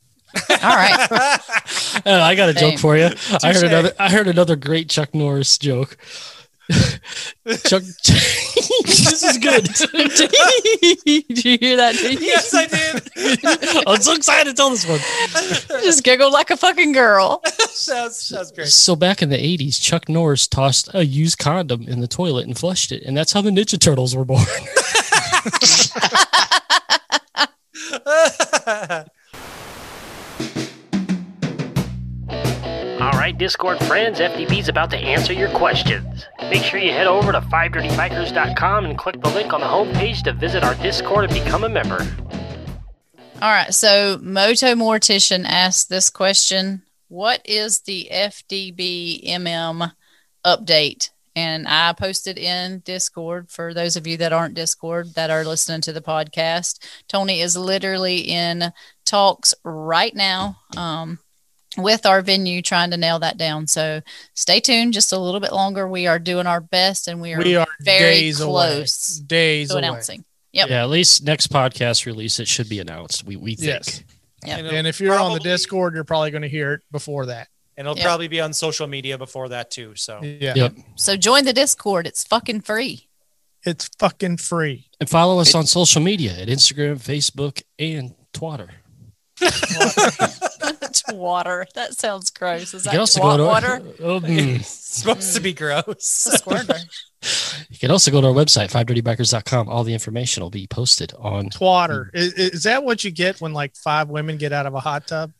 [0.50, 1.38] All right.
[2.04, 2.70] Uh, I got a Same.
[2.72, 3.10] joke for you.
[3.44, 3.92] I heard another.
[3.98, 5.96] I heard another great Chuck Norris joke.
[6.70, 7.82] Chuck,
[8.84, 9.64] this is good.
[9.64, 11.94] did you hear that?
[11.94, 12.26] Did you?
[12.26, 13.84] yes, I did.
[13.86, 14.98] I'm so excited to tell this one.
[15.82, 17.42] just giggled like a fucking girl.
[17.68, 18.68] sounds, sounds great.
[18.68, 22.58] So back in the '80s, Chuck Norris tossed a used condom in the toilet and
[22.58, 24.46] flushed it, and that's how the Ninja Turtles were born.
[33.02, 36.26] All right, Discord friends, FDB's about to answer your questions.
[36.40, 40.32] Make sure you head over to 5dirtybikers.com and click the link on the homepage to
[40.32, 42.06] visit our Discord and become a member.
[43.42, 43.74] All right.
[43.74, 49.92] So Moto Mortician asked this question: what is the FDB MM
[50.46, 51.10] update?
[51.34, 55.80] And I posted in Discord for those of you that aren't Discord that are listening
[55.82, 56.78] to the podcast.
[57.08, 58.72] Tony is literally in
[59.06, 61.18] talks right now um,
[61.78, 63.66] with our venue trying to nail that down.
[63.66, 64.02] So
[64.34, 65.88] stay tuned just a little bit longer.
[65.88, 69.26] We are doing our best and we are, we are very days close away.
[69.26, 69.86] Days to away.
[69.86, 70.24] announcing.
[70.52, 70.68] Yep.
[70.68, 73.24] Yeah, at least next podcast release it should be announced.
[73.24, 73.68] We we think.
[73.68, 74.04] Yes.
[74.44, 74.58] Yep.
[74.58, 77.48] And And if you're on the Discord, you're probably going to hear it before that.
[77.76, 78.04] And it'll Yeah.
[78.04, 79.94] probably be on social media before that too.
[79.96, 80.54] So Yeah.
[80.54, 80.74] Yep.
[80.96, 82.06] So join the Discord.
[82.06, 83.08] It's fucking free.
[83.64, 84.88] It's fucking free.
[85.00, 88.70] And follow us on social media at Instagram, Facebook, and Twitter.
[89.40, 91.66] it's water.
[91.74, 92.74] That sounds gross.
[92.74, 93.82] Is You that can also go to water?
[94.00, 94.56] Oh, mm.
[94.60, 95.84] it's supposed to be gross.
[95.88, 96.74] It's a squirter.
[97.70, 99.68] You can also go to our website, 5dirtybikers.com.
[99.68, 101.48] All the information will be posted on.
[101.50, 102.10] Twatter.
[102.12, 105.06] Is, is that what you get when like five women get out of a hot
[105.06, 105.32] tub?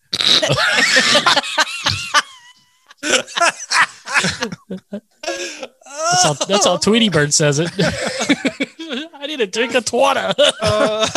[6.03, 7.71] That's how, that's how Tweety Bird says it.
[9.15, 10.35] I need a drink of twatter.
[10.61, 11.09] Uh,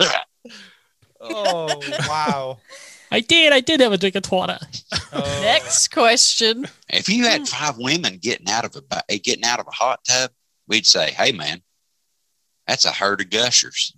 [1.20, 2.58] oh wow.
[3.12, 3.52] I did.
[3.52, 4.58] I did have a drink of twatter.
[5.12, 5.40] Oh.
[5.42, 6.66] Next question.
[6.88, 10.00] If you had five women getting out of a eh, getting out of a hot
[10.04, 10.30] tub,
[10.68, 11.62] we'd say, "Hey, man,
[12.66, 13.94] that's a herd of gushers."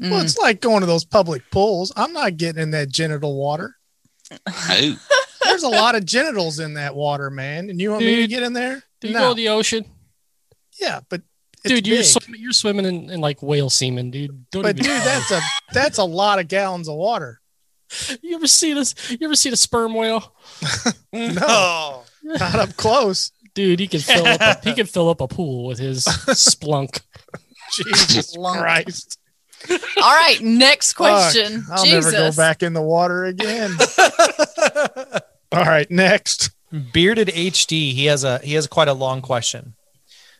[0.00, 0.10] Mm.
[0.10, 1.92] Well, it's like going to those public pools.
[1.96, 3.76] I'm not getting in that genital water.
[4.30, 4.94] Who?
[5.44, 7.70] There's a lot of genitals in that water, man.
[7.70, 8.82] And you want me to get in there?
[9.00, 9.20] Do you No.
[9.20, 9.84] go to the ocean?
[10.80, 11.22] Yeah, but
[11.64, 12.06] it's dude, you're, big.
[12.06, 14.50] swimming, you're swimming in, in like whale semen, dude.
[14.50, 15.40] Don't but even dude, that's a
[15.72, 17.40] that's a lot of gallons of water.
[18.22, 18.94] You ever see this?
[19.10, 20.34] You ever see a sperm whale?
[21.12, 22.04] No.
[22.22, 23.32] Not up close.
[23.54, 27.00] Dude, he can fill up a, he can fill up a pool with his splunk.
[27.72, 29.18] Jesus Christ.
[29.70, 30.38] All right.
[30.40, 31.64] Next question.
[31.70, 32.12] I'll Jesus.
[32.12, 33.72] never go back in the water again.
[35.52, 36.50] All right, next.
[36.92, 39.74] Bearded HD, he has a he has quite a long question.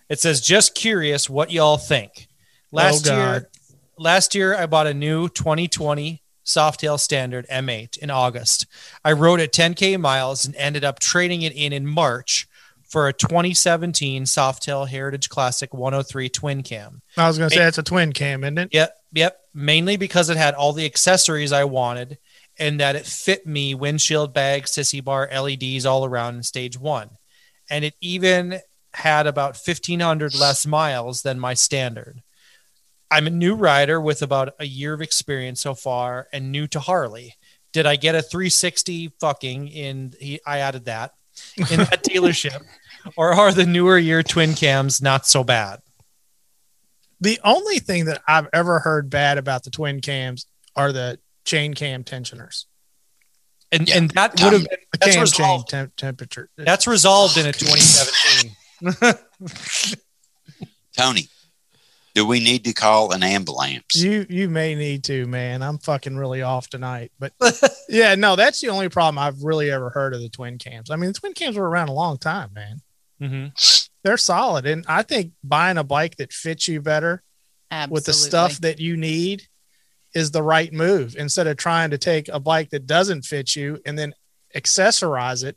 [0.08, 2.28] It says, "Just curious what y'all think."
[2.72, 3.48] Oh, last Oh, year,
[3.98, 8.66] last year I bought a new 2020 Softail Standard M8 in August.
[9.04, 12.46] I rode it 10k miles and ended up trading it in in March
[12.88, 17.02] for a 2017 Softail Heritage Classic 103 twin cam.
[17.16, 18.68] I was gonna say it's a twin cam, isn't it?
[18.72, 19.38] Yep, yep.
[19.52, 22.18] Mainly because it had all the accessories I wanted
[22.58, 27.10] and that it fit me windshield bag, sissy bar, LEDs all around in stage one.
[27.68, 28.60] And it even
[28.92, 32.22] had about 1,500 less miles than my standard.
[33.10, 36.80] I'm a new rider with about a year of experience so far and new to
[36.80, 37.34] Harley.
[37.72, 40.12] Did I get a 360 fucking in?
[40.20, 41.14] He, I added that
[41.56, 42.62] in that dealership,
[43.16, 45.80] or are the newer year twin cams not so bad?
[47.20, 51.74] The only thing that I've ever heard bad about the twin cams are the chain
[51.74, 52.66] cam tensioners.
[53.72, 53.98] And Yeah.
[53.98, 55.68] and that would have been The That's cam resolved.
[55.70, 56.48] chain temp- temperature.
[56.56, 58.56] That's resolved in a 2017.
[60.96, 61.28] Tony,
[62.14, 63.94] do we need to call an ambulance?
[63.96, 65.62] You you may need to, man.
[65.62, 67.12] I'm fucking really off tonight.
[67.18, 67.32] But
[67.88, 70.90] yeah, no, that's the only problem I've really ever heard of the twin cams.
[70.90, 72.80] I mean, the twin cams were around a long time, man.
[73.20, 73.46] hmm
[74.02, 74.66] They're solid.
[74.66, 77.22] And I think buying a bike that fits you better
[77.70, 77.94] Absolutely.
[77.94, 79.42] with the stuff that you need
[80.14, 83.80] is the right move instead of trying to take a bike that doesn't fit you
[83.84, 84.12] and then
[84.56, 85.56] accessorize it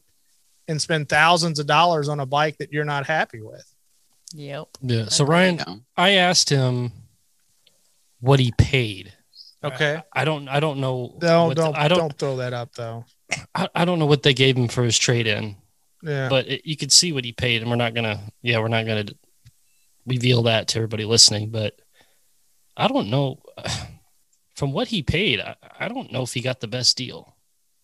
[0.67, 3.65] and spend thousands of dollars on a bike that you're not happy with.
[4.36, 4.67] Yep.
[4.82, 5.06] Yeah.
[5.08, 6.91] So Ryan, I asked him
[8.19, 9.13] what he paid.
[9.63, 10.01] Okay.
[10.12, 10.47] I don't.
[10.49, 11.15] I don't know.
[11.19, 11.97] Don't what- don't I don't.
[11.99, 13.06] don't throw that up though.
[13.56, 15.56] I, I don't know what they gave him for his trade in,
[16.03, 16.27] Yeah.
[16.29, 18.19] but it, you could see what he paid, and we're not gonna.
[18.41, 19.05] Yeah, we're not gonna
[20.05, 21.49] reveal that to everybody listening.
[21.49, 21.79] But
[22.75, 23.41] I don't know.
[24.55, 27.35] From what he paid, I, I don't know if he got the best deal.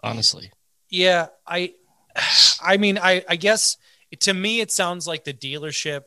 [0.04, 0.52] Honestly,
[0.90, 1.74] Yeah, I
[2.62, 3.78] I mean I I guess
[4.20, 6.04] to me it sounds like the dealership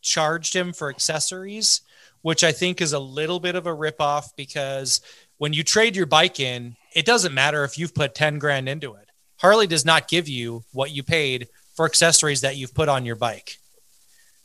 [0.00, 1.80] charged him for accessories,
[2.22, 5.00] which I think is a little bit of a ripoff because
[5.38, 8.94] when you trade your bike in, it doesn't matter if you've put 10 grand into
[8.94, 9.08] it.
[9.42, 13.16] Harley does not give you what you paid for accessories that you've put on your
[13.16, 13.58] bike.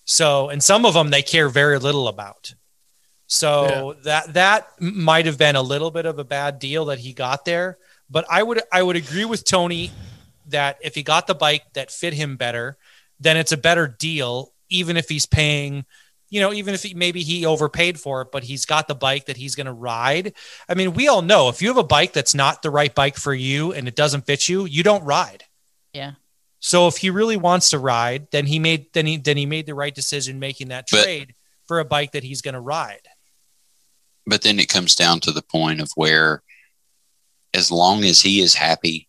[0.05, 2.53] So, and some of them they care very little about.
[3.27, 7.13] So that that might have been a little bit of a bad deal that he
[7.13, 7.77] got there,
[8.09, 9.91] but I would I would agree with Tony
[10.47, 12.77] that if he got the bike that fit him better,
[13.19, 15.85] then it's a better deal even if he's paying
[16.29, 19.25] you know, even if he, maybe he overpaid for it, but he's got the bike
[19.27, 20.33] that he's going to ride.
[20.67, 23.15] I mean, we all know if you have a bike that's not the right bike
[23.15, 25.45] for you and it doesn't fit you, you don't ride.
[25.93, 26.13] Yeah.
[26.59, 29.67] So if he really wants to ride, then he made then he then he made
[29.67, 31.33] the right decision making that But- trade
[31.65, 33.07] for a bike that he's going to ride.
[34.25, 36.41] But then it comes down to the point of where
[37.53, 39.07] as long as he is happy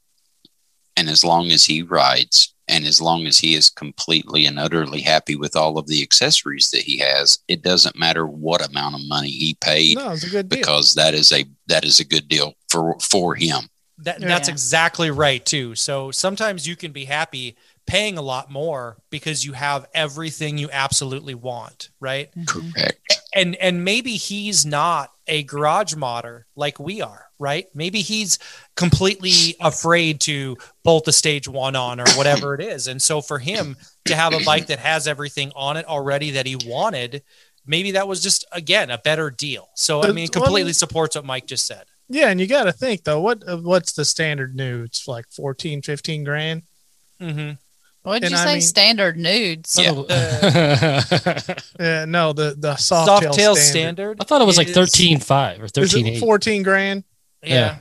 [0.96, 5.00] and as long as he rides and as long as he is completely and utterly
[5.00, 9.00] happy with all of the accessories that he has it doesn't matter what amount of
[9.08, 10.58] money he paid No, it's a good deal.
[10.58, 14.28] because that is a that is a good deal for for him That, Yeah.
[14.28, 15.74] That's exactly right too.
[15.74, 20.68] So sometimes you can be happy paying a lot more because you have everything you
[20.70, 22.28] absolutely want, right?
[22.46, 23.00] correct
[23.34, 27.66] And and maybe he's not a garage modder like we are, right?
[27.74, 28.38] Maybe he's
[28.76, 32.86] completely afraid to bolt the stage one on or whatever it is.
[32.88, 36.46] And so for him to have a bike that has everything on it already that
[36.46, 37.22] he wanted,
[37.66, 39.68] maybe that was just again a better deal.
[39.74, 41.84] So I mean, completely supports what Mike just said.
[42.08, 44.84] yeah, and you got to think though, what what's the standard new?
[44.84, 46.62] It's like 14, 15 grand.
[47.20, 47.52] hmm
[48.08, 48.52] What'd And you I say?
[48.54, 49.78] mean- Standard nudes.
[49.78, 49.92] Yeah.
[49.94, 50.04] Oh.
[51.80, 53.70] Yeah, no, the the soft, Soft tail tail standard.
[53.70, 54.16] standard.
[54.20, 57.04] I thought it was like thirteen five or Is thirteen it 14 grand?
[57.42, 57.54] Yeah.
[57.54, 57.76] Yeah.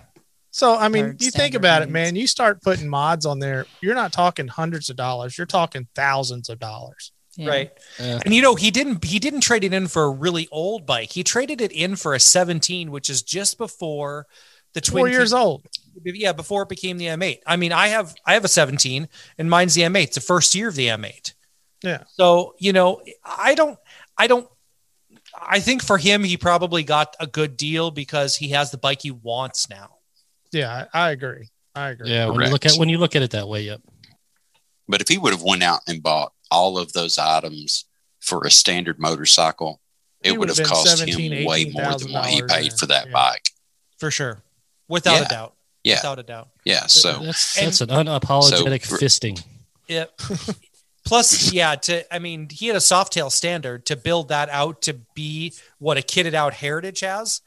[0.52, 2.16] So I mean, Heard you think standard about it, man.
[2.16, 3.66] You start putting mods on there.
[3.82, 5.38] You're not talking hundreds of dollars.
[5.38, 7.12] You're talking thousands of dollars.
[7.36, 7.50] Yeah.
[7.50, 7.72] Right.
[8.00, 8.20] Yeah.
[8.26, 11.12] And you know, he didn't he didn't trade it in for a really old bike.
[11.12, 14.26] He traded it in for a 17, which is just before
[14.74, 15.66] the twin Four years Key- old.
[16.04, 17.40] Yeah, before it became the M8.
[17.48, 19.08] I mean, I have I have a 17
[19.40, 20.04] and mine's the M8.
[20.04, 21.34] It's the first year of the M8.
[21.84, 22.04] Yeah.
[22.08, 23.80] So, you know, I don't
[24.16, 24.48] I don't
[25.40, 29.02] I think for him he probably got a good deal because he has the bike
[29.02, 29.96] he wants now.
[30.52, 31.50] Yeah, I, I agree.
[31.76, 32.10] I agree.
[32.10, 33.82] Yeah, when you look at when you look at it that way, yep.
[34.88, 37.86] but if he would have went out and bought all of those items
[38.20, 39.80] for a standard motorcycle
[40.24, 42.50] He it would would have have cost 17, him way more than what he $18,000
[42.50, 43.14] paid for that yeah.
[43.14, 43.50] bike
[43.98, 44.42] For sure.
[44.88, 45.54] Without a doubt.
[45.84, 45.96] Yeah.
[45.96, 46.50] Without a doubt.
[46.66, 49.42] yeah so that's and- an unapologetic So- fisting.
[49.88, 50.20] Yep.
[51.06, 54.94] Plus, yeah, to I mean, he had a Softail standard to build that out to
[55.16, 57.40] be what a kitted out heritage has.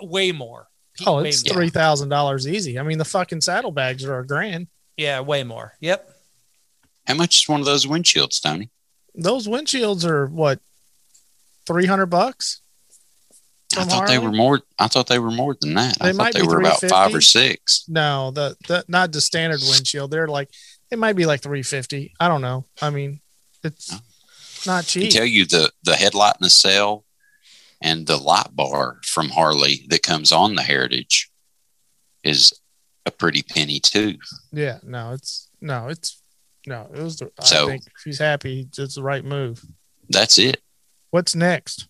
[0.00, 0.68] Way more.
[1.06, 1.54] Oh, it's more.
[1.54, 2.78] three thousand dollars easy.
[2.78, 4.68] I mean, the fucking saddlebags are a grand.
[4.96, 5.74] Yeah, way more.
[5.80, 6.08] Yep.
[7.06, 8.70] how much is one of those windshields tony
[9.14, 10.60] Those windshields are what
[11.66, 12.62] three hundred bucks.
[13.76, 16.12] I From thought they were more i thought they were more than that i They
[16.12, 19.60] thought might they be were about five or six No, the, the not the standard
[19.62, 20.10] windshield.
[20.10, 20.50] They're like
[20.90, 22.12] it might be like three fifty.
[22.18, 22.64] I don't know.
[22.82, 23.20] I mean,
[23.62, 24.00] it's Oh.
[24.66, 25.02] not I cheap.
[25.04, 27.04] can tell you the the headlight nacelle
[27.80, 31.30] and the light bar from Harley that comes on the Heritage
[32.24, 32.52] is
[33.06, 34.16] a pretty penny too.
[34.52, 36.20] Yeah, no, it's no, it's
[36.66, 36.88] no.
[36.92, 37.18] It was.
[37.18, 38.68] The, So- I think if he's happy.
[38.76, 39.64] It's the right move.
[40.08, 40.60] That's it.
[41.10, 41.86] What's next?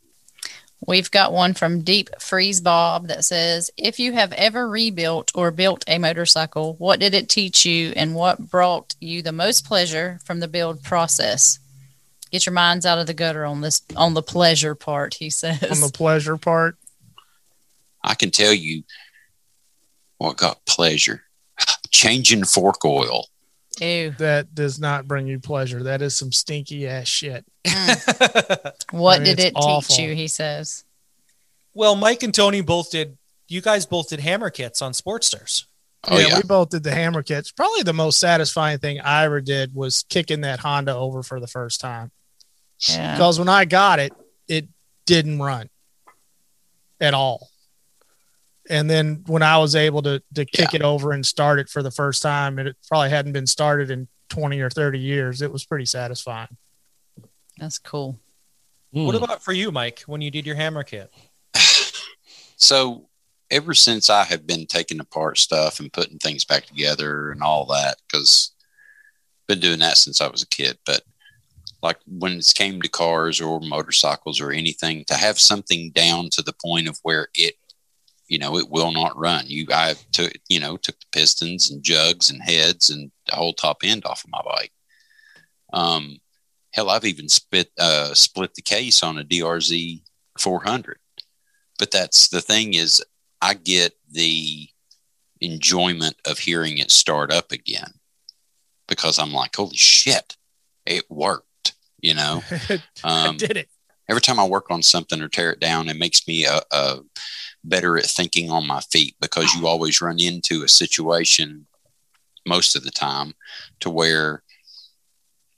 [0.87, 5.51] We've got one from Deep Freeze Bob that says, If you have ever rebuilt or
[5.51, 10.19] built a motorcycle, what did it teach you and what brought you the most pleasure
[10.25, 11.59] from the build process?
[12.31, 15.63] Get your minds out of the gutter on this on the pleasure part, he says.
[15.63, 16.77] On the pleasure part,
[18.03, 18.85] I can tell you
[20.19, 21.25] what got pleasure.
[21.91, 23.27] Changing fork oil.
[23.81, 24.15] Ew.
[24.19, 25.83] that does not bring you pleasure.
[25.85, 27.45] That is some stinky ass shit.
[27.65, 28.73] Mm.
[28.91, 29.95] What I mean, did it awful.
[29.95, 30.15] teach you?
[30.15, 30.85] He says.
[31.75, 33.17] well, Mike and Tony both did
[33.51, 35.65] you guys both did hammer kits on Sportsters.
[36.09, 36.37] Oh yeah.
[36.37, 37.53] we both did the hammer kits.
[37.53, 41.47] Probably the most satisfying thing I ever did was kicking that Honda over for the
[41.47, 42.11] first time.
[42.89, 43.15] Yeah.
[43.15, 44.13] Because when I got it,
[44.49, 44.69] it
[45.05, 45.69] didn't run
[47.01, 47.51] at all.
[48.71, 51.83] And then when I was able to to kick it over and start it for
[51.83, 55.53] the first time, and it probably hadn't been started in 20 or 30 years, it
[55.53, 56.57] was pretty satisfying.
[57.59, 58.19] That's cool.
[58.93, 59.23] What Hmm.
[59.25, 61.13] about for you, Mike, when you did your hammer kit?
[62.57, 63.09] So
[63.51, 67.65] ever since I have been taking apart stuff and putting things back together and all
[67.67, 68.53] that, because
[69.49, 70.79] been doing that since I was a kid.
[70.85, 71.03] But
[71.83, 76.43] like when it came to cars or motorcycles or anything, to have something down to
[76.43, 77.55] the point of where it,
[78.31, 79.45] you know, it will not run.
[79.47, 83.53] You, I took, you know, took the pistons and jugs and heads and the whole
[83.53, 84.73] top end off of my bike.
[85.75, 86.21] Um,
[86.73, 90.01] hell, I've even split uh, split the case on a DRZ
[90.39, 90.99] 400
[91.79, 93.03] but that's the thing is
[93.43, 94.69] i get the
[95.41, 97.93] enjoyment of hearing it start up again
[98.87, 100.37] because i'm like holy shit
[100.87, 102.43] it worked you know
[103.05, 103.69] I um, did it.
[104.09, 106.99] every time i work on something or tear it down it makes me uh, uh,
[107.65, 111.67] better at thinking on my feet because you always run into a situation
[112.47, 113.35] most of the time
[113.81, 114.43] to where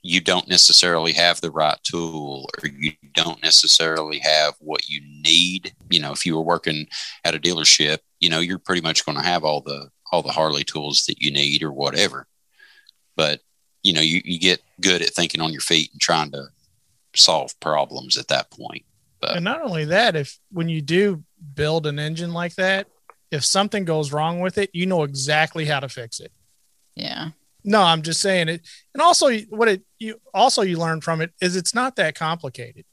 [0.01, 5.73] you don't necessarily have the right tool or you don't necessarily have what you need
[5.89, 6.85] you know if you were working
[7.23, 10.31] at a dealership you know you're pretty much going to have all the all the
[10.31, 12.27] harley tools that you need or whatever
[13.15, 13.39] but
[13.81, 16.49] you know you, you get good at thinking on your feet and trying to
[17.15, 18.83] solve problems at that point.
[19.21, 21.23] But And not only that, if when you do
[21.55, 22.87] build an engine like that,
[23.31, 26.31] if something goes wrong with it, you know exactly how to fix it.
[26.95, 27.29] Yeah.
[27.63, 28.61] No, I'm just saying it.
[28.93, 32.85] And also, what it you also you learn from it is it's not that complicated.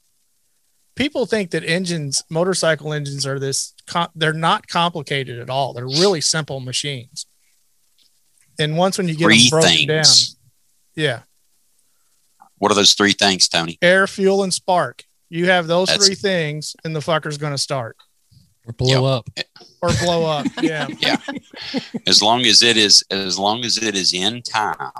[0.95, 3.73] People think that engines, motorcycle engines, are this.
[3.87, 5.73] Com- they're not complicated at all.
[5.73, 7.25] They're really simple machines.
[8.59, 9.87] And once when you get Three them broken things.
[10.29, 10.37] down,
[10.95, 11.19] yeah,
[12.57, 13.77] What are those three things, Tony?
[13.81, 15.03] air, fuel, and spark.
[15.29, 17.97] You have those That's- three things, and the fucker's going to start
[18.65, 19.29] Or blow up.
[19.81, 20.45] or blow up.
[20.61, 21.17] Yeah, Yeah.
[22.05, 24.91] As long as it is, as long as it is in time,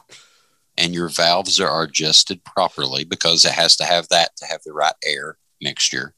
[0.78, 4.74] and your valves are adjusted properly, because it has to have that to have the
[4.74, 6.16] right air mixture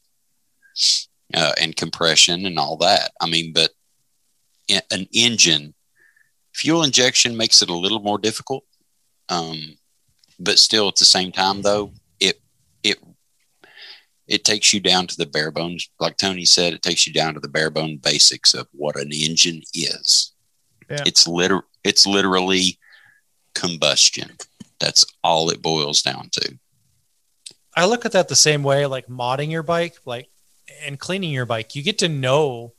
[1.33, 3.11] uh, and compression and all that.
[3.19, 3.71] I mean, but
[4.67, 5.73] in, an engine,
[6.53, 8.63] fuel injection makes it a little more difficult.
[9.29, 9.77] Um,
[10.39, 12.02] but still, at the same time, though, it it
[14.27, 15.89] it takes you down to the bare bones.
[15.99, 19.11] Like Tony said, it takes you down to the bare bone basics of what an
[19.11, 20.31] engine is.
[20.89, 21.03] Yeah.
[21.05, 22.77] It's liter- It's literally
[23.53, 24.31] combustion.
[24.79, 26.57] That's all it boils down to.
[27.75, 30.29] I look at that the same way, like modding your bike, like
[30.83, 31.75] and cleaning your bike.
[31.75, 32.73] You get to know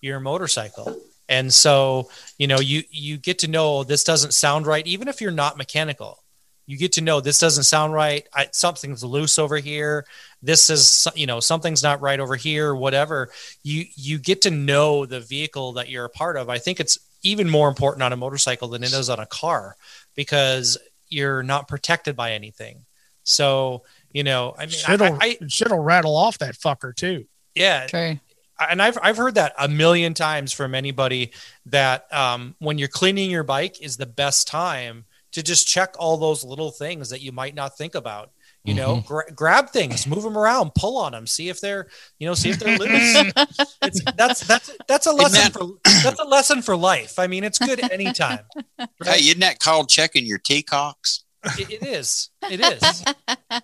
[0.00, 0.96] your motorcycle,
[1.28, 5.08] and so you know you you get to know oh, this doesn't sound right, even
[5.08, 6.22] if you're not mechanical.
[6.68, 8.28] You get to know this doesn't sound right.
[8.34, 10.04] I, something's loose over here.
[10.42, 12.74] This is you know something's not right over here.
[12.74, 13.30] Whatever
[13.62, 16.50] you you get to know the vehicle that you're a part of.
[16.50, 19.76] I think it's even more important on a motorcycle than it is on a car
[20.14, 20.76] because
[21.08, 22.84] you're not protected by anything.
[23.22, 27.24] So you know, I mean, I, shit'll I, shit'll rattle off that fucker too.
[27.54, 28.20] yeah, True.
[28.68, 31.32] and I've I've heard that a million times from anybody
[31.64, 36.16] that um, when you're cleaning your bike is the best time to just check all
[36.16, 38.30] those little things that you might not think about.
[38.64, 39.06] You know, Mhm.
[39.06, 42.50] gra- grab things, move them around, pull on them, see if they're you know see
[42.50, 43.32] if they're loose.
[43.82, 45.68] it's, that's that's that's a lesson that- for
[46.02, 47.18] that's a lesson for life.
[47.18, 48.40] I mean, it's good anytime.
[49.04, 51.20] Hey, isn't that called checking your teacocks?
[51.58, 52.30] It, it is.
[52.50, 53.04] It is.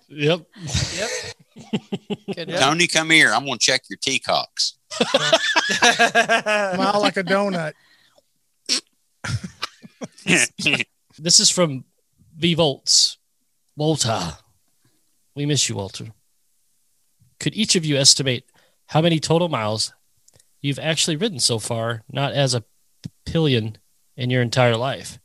[0.07, 0.41] Yep.
[2.37, 2.47] Yep.
[2.59, 3.33] Tony, come here.
[3.33, 4.73] I'm going to check your teacocks.
[6.75, 7.73] Smile like a donut.
[11.17, 11.85] This is from
[12.37, 13.17] V Volts.
[13.77, 14.37] Walter.
[15.35, 16.07] We miss you, Walter.
[17.39, 18.45] Could each of you estimate
[18.87, 19.93] how many total miles
[20.61, 22.63] you've actually ridden so far, not as a
[23.25, 23.77] pillion
[24.15, 25.19] in your entire life?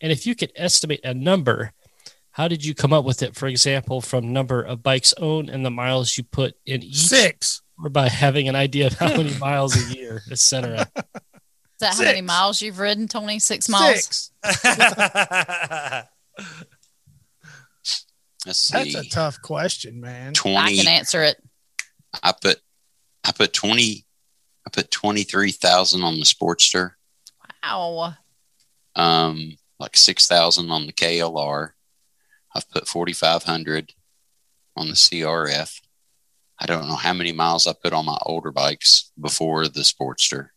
[0.00, 1.72] And if you could estimate a number,
[2.32, 3.34] how did you come up with it?
[3.36, 7.62] For example, from number of bikes owned and the miles you put in each, Six.
[7.82, 10.88] or by having an idea of how many miles a year, etc.
[11.82, 13.38] Is that how many miles you've ridden, Tony?
[13.38, 14.04] Six miles.
[14.04, 14.30] Six.
[18.44, 18.92] Let's see.
[18.92, 20.32] That's a tough question, man.
[20.44, 21.36] I can answer it.
[22.22, 22.60] I put
[23.24, 24.04] I put 20
[24.66, 26.92] I put 23,000 on the Sportster.
[27.62, 28.14] Wow.
[28.96, 31.70] Um like 6,000 on the KLR.
[32.54, 33.94] I've put 4500
[34.76, 35.80] on the CRF.
[36.58, 40.50] I don't know how many miles I put on my older bikes before the Sportster,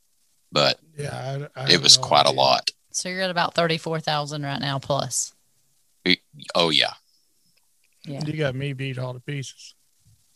[0.56, 2.72] but Yeah, I, I it was no quite a lot.
[2.92, 5.34] So you're at about 34,000 right now plus.
[6.56, 6.94] Oh yeah.
[8.06, 8.22] Yeah.
[8.26, 9.76] You got me beat all to pieces.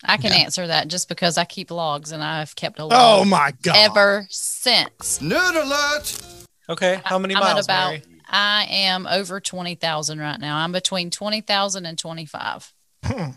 [0.04, 0.40] I can Yeah.
[0.40, 3.76] answer that just because I keep logs and I've kept a Oh my god!
[3.78, 5.20] ever since.
[5.20, 6.22] Nerd alert!
[6.70, 8.04] okay, how many I'm at miles, about- Mary?
[8.32, 10.58] I am over 20,000 right now.
[10.58, 12.74] I'm between 20,000 and 25.
[13.06, 13.30] Hmm.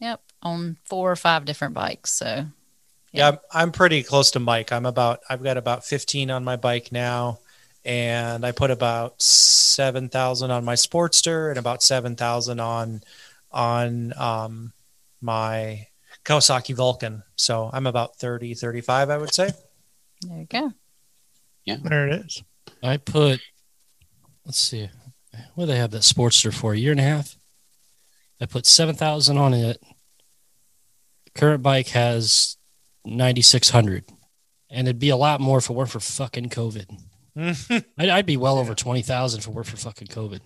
[0.00, 0.20] Yep.
[0.42, 2.10] On four or five different bikes.
[2.12, 2.46] So
[3.12, 4.72] Yeah, I'm, I'm pretty close to Mike.
[4.72, 7.38] I'm about I've got about 15 on my bike now,
[7.84, 13.02] and I put about seven thousand on my Sportster and about seven thousand on
[13.50, 14.72] on um,
[15.20, 15.86] my
[16.24, 17.22] Kawasaki Vulcan.
[17.36, 19.50] So I'm about 30, 35, I would say.
[20.22, 20.72] there you go.
[21.64, 22.42] Yeah, there it is.
[22.82, 23.40] I put,
[24.44, 24.88] let's see,
[25.54, 26.72] what do they have that Sportster for?
[26.72, 27.36] A year and a half?
[28.40, 29.80] I put 7,000 on it.
[31.34, 32.56] Current bike has
[33.04, 34.04] 9,600.
[34.70, 36.98] And it'd be a lot more if it weren't for fucking COVID.
[37.98, 40.40] I'd, I'd be well over 20,000 if it weren't for fucking COVID.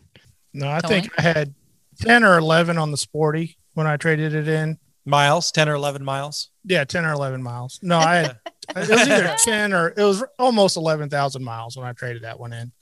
[0.54, 1.00] No, I Tony?
[1.02, 1.54] think I had
[2.00, 4.78] ten or eleven on the sporty when I traded it in.
[5.04, 6.50] miles, 10 or 11 miles.
[6.64, 7.78] Yeah, ten or eleven miles.
[7.82, 8.38] No, I had
[8.76, 12.40] it was either ten or it was almost eleven thousand miles when I traded that
[12.40, 12.72] one in.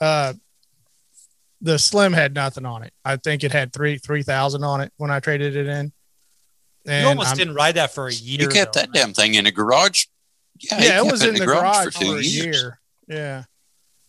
[0.00, 0.34] Uh,
[1.60, 2.92] the slim had nothing on it.
[3.04, 5.92] I think it had three three thousand on it when I traded it in.
[6.86, 8.40] You almost I'm- didn't ride that for a year.
[8.42, 8.80] You kept though.
[8.80, 10.06] that damn thing in a garage.
[10.58, 12.36] Yeah, yeah, it kept was in the garage, for, a years.
[12.36, 12.80] year.
[13.08, 13.44] Yeah,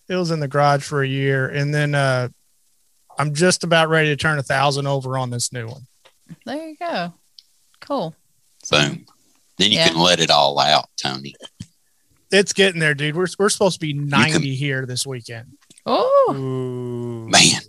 [0.08, 2.30] it was in the garage for a year, and then uh,
[3.18, 5.88] I'm just about ready to turn a thousand over on this new one.
[6.46, 7.14] There you go.
[7.80, 8.16] Cool.
[8.70, 9.06] Boom.
[9.58, 9.90] Then you Yeah.
[9.90, 11.36] can let it all out, Tony.
[12.32, 13.16] It's getting there, dude.
[13.16, 15.58] We're we're supposed to be 90 here this weekend.
[15.86, 16.34] Oh,
[17.30, 17.62] Man,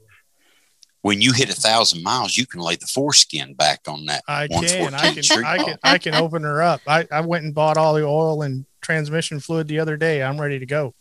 [1.04, 4.24] when you hit a thousand miles, you can lay the foreskin back on that.
[4.26, 4.56] I can.
[4.56, 5.44] 114 I can.
[5.44, 5.78] I can.
[5.84, 6.80] I can open her up.
[6.86, 10.22] I, I went and bought all the oil and transmission fluid the other day.
[10.22, 10.94] I'm ready to go.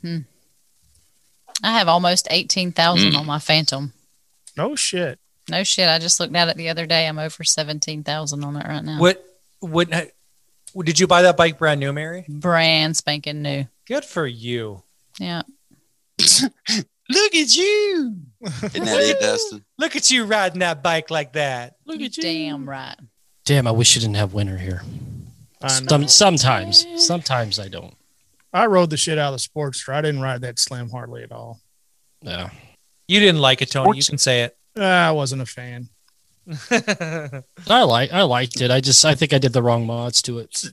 [0.00, 0.20] Hmm.
[1.62, 3.18] I have almost 18,000 Mm.
[3.18, 3.92] on my Phantom.
[4.56, 5.18] No shit.
[5.50, 5.90] No shit.
[5.90, 7.06] I just looked at it the other day.
[7.06, 8.98] I'm over 17,000 on it right now.
[8.98, 9.22] What
[9.60, 9.92] would
[10.84, 12.24] did you buy that bike brand new, Mary?
[12.30, 13.66] Brand spanking new.
[13.86, 14.82] Good for you.
[15.18, 15.42] Yeah.
[17.10, 18.16] Look at you.
[18.42, 19.64] Isn't that it, Dustin?
[19.78, 21.76] Look at you riding that bike like that.
[21.86, 22.22] Look at you.
[22.22, 22.96] Damn right.
[23.44, 24.82] Damn, I wish you didn't have winter here.
[25.62, 25.86] I know.
[25.88, 27.94] Some, sometimes, sometimes I don't.
[28.52, 29.92] I rode the shit out of the Sportster.
[29.92, 31.60] I didn't ride that Slim hardly at all.
[32.22, 32.50] Yeah.
[33.08, 33.98] You didn't like it, Tony.
[33.98, 35.88] You can say Ah, I wasn't a fan.
[36.70, 38.70] I like I liked it.
[38.70, 40.64] I just I think I did the wrong mods to it.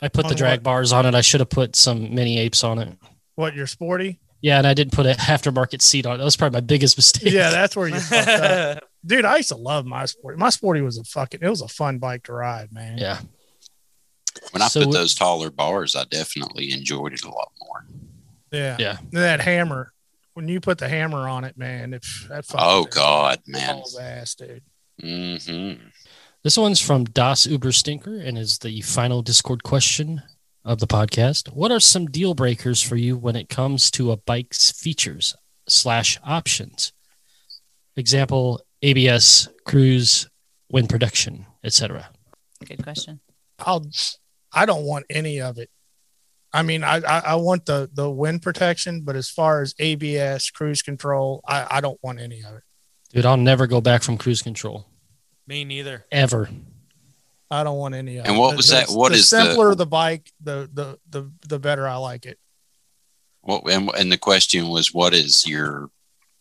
[0.00, 0.64] I put On the drag what?
[0.64, 1.14] bars on it.
[1.14, 2.96] I should have put some mini apes on it.
[3.34, 3.54] What?
[3.54, 4.20] You're sporty?
[4.44, 6.18] Yeah, and I didn't put an aftermarket seat on.
[6.18, 7.32] That was probably my biggest mistake.
[7.32, 8.84] Yeah, that's where you fucked up.
[9.06, 10.36] Dude, I used to love my sporty.
[10.36, 11.40] My sporty was a fucking.
[11.40, 12.98] It was a fun bike to ride, man.
[12.98, 13.20] Yeah.
[14.50, 17.86] When I So put those taller bars, I definitely enjoyed it a lot more.
[18.52, 18.76] Yeah.
[18.78, 18.98] Yeah.
[18.98, 19.94] And that hammer.
[20.34, 23.82] When you put the hammer on it, man, if that fucking Oh thing God, man.
[23.98, 24.62] ass, dude.
[25.00, 25.72] hmm
[26.42, 30.22] This one's from Das Uber Stinker and is the final Discord question
[30.64, 31.52] of the podcast.
[31.52, 35.34] What are some deal breakers for you when it comes to a bike's features
[35.68, 36.92] slash options?
[37.96, 40.28] Example: ABS, cruise,
[40.70, 42.10] wind protection, etc.
[42.64, 43.20] Good question.
[43.58, 43.86] I'll.
[44.52, 45.70] I don't want any of it.
[46.52, 50.50] I mean, I, I I want the the wind protection, but as far as ABS,
[50.50, 52.62] cruise control, I I don't want any of it.
[53.12, 54.86] Dude, I'll never go back from cruise control
[55.46, 56.04] Me neither.
[56.10, 56.48] ever.
[57.54, 58.28] I don't want any of it.
[58.28, 61.58] And what was the- that- what the is simpler the bike, the the the the
[61.58, 62.38] better I like it.
[63.42, 65.90] What and, and the question was, what is your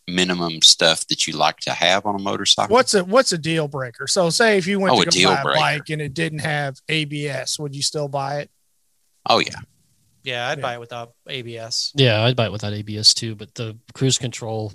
[0.08, 2.74] minimum stuff that you like to have on a motorcycle?
[2.74, 4.08] What's a what's a deal breaker?
[4.08, 6.14] So say if you went Oh, to a go deal buy a bike and it
[6.14, 8.52] didn't have ABS, would you still buy it?
[9.30, 9.56] Oh yeah,
[10.24, 10.62] Yeah, I'd Yeah.
[10.62, 11.92] buy it without ABS.
[11.96, 14.72] Yeah, I'd buy it without ABS too, but the cruise control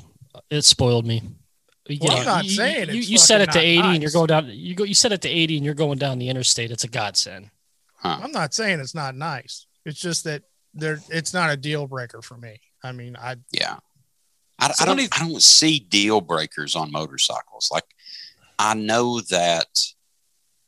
[0.50, 1.22] it spoiled me.
[1.88, 4.02] You Well, I'm not you, saying you, it's you set it to not 80 and
[4.02, 6.28] you're going down you go you set it to 80 and you're going down the
[6.28, 6.70] interstate.
[6.70, 7.50] It's a godsend.
[7.96, 8.20] huh?
[8.22, 9.66] I'm not saying it's not nice.
[9.86, 10.42] It's just that
[10.74, 12.60] there it's not a deal breaker for me.
[12.82, 13.76] I mean, I Yeah.
[14.58, 14.96] I, So I don't.
[14.96, 17.70] let me- I don't see deal breakers on motorcycles.
[17.72, 17.84] Like
[18.58, 19.68] I know that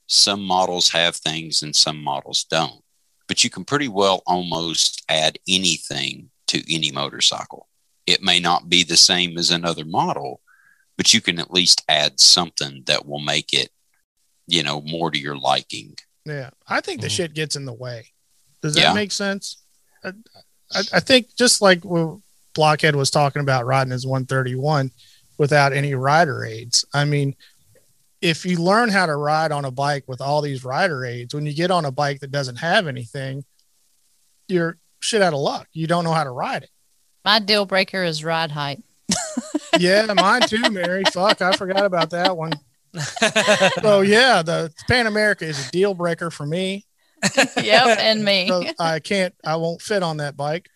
[0.06, 2.82] some models have things and some models don't,
[3.28, 7.68] but you can pretty well almost add anything to any motorcycle.
[8.06, 10.40] It may not be the same as another model,
[11.00, 13.70] but you can at least add something that will make it,
[14.46, 15.96] you know, more to your liking.
[16.26, 17.10] yeah, I think the Mhm.
[17.16, 18.12] shit gets in the way.
[18.60, 18.90] Does Yeah.
[18.90, 19.62] that make sense?
[20.04, 20.08] I,
[20.72, 22.18] I, I think just like what
[22.52, 24.90] Blockhead was talking about riding his 131
[25.38, 26.84] without any rider aids.
[26.92, 27.34] I mean,
[28.20, 31.46] if you learn how to ride on a bike with all these rider aids, when
[31.46, 33.46] you get on a bike that doesn't have anything,
[34.48, 35.66] you're shit out of luck.
[35.72, 36.70] You don't know how to ride it.
[37.24, 38.82] My deal breaker is ride height.
[39.78, 41.04] Yeah, mine too, Mary.
[41.12, 42.52] Fuck, I forgot about that one.
[43.82, 46.86] So yeah, the Pan America is a deal breaker for me.
[47.62, 48.48] yep, and me.
[48.48, 50.68] So I can't, I won't fit on that bike.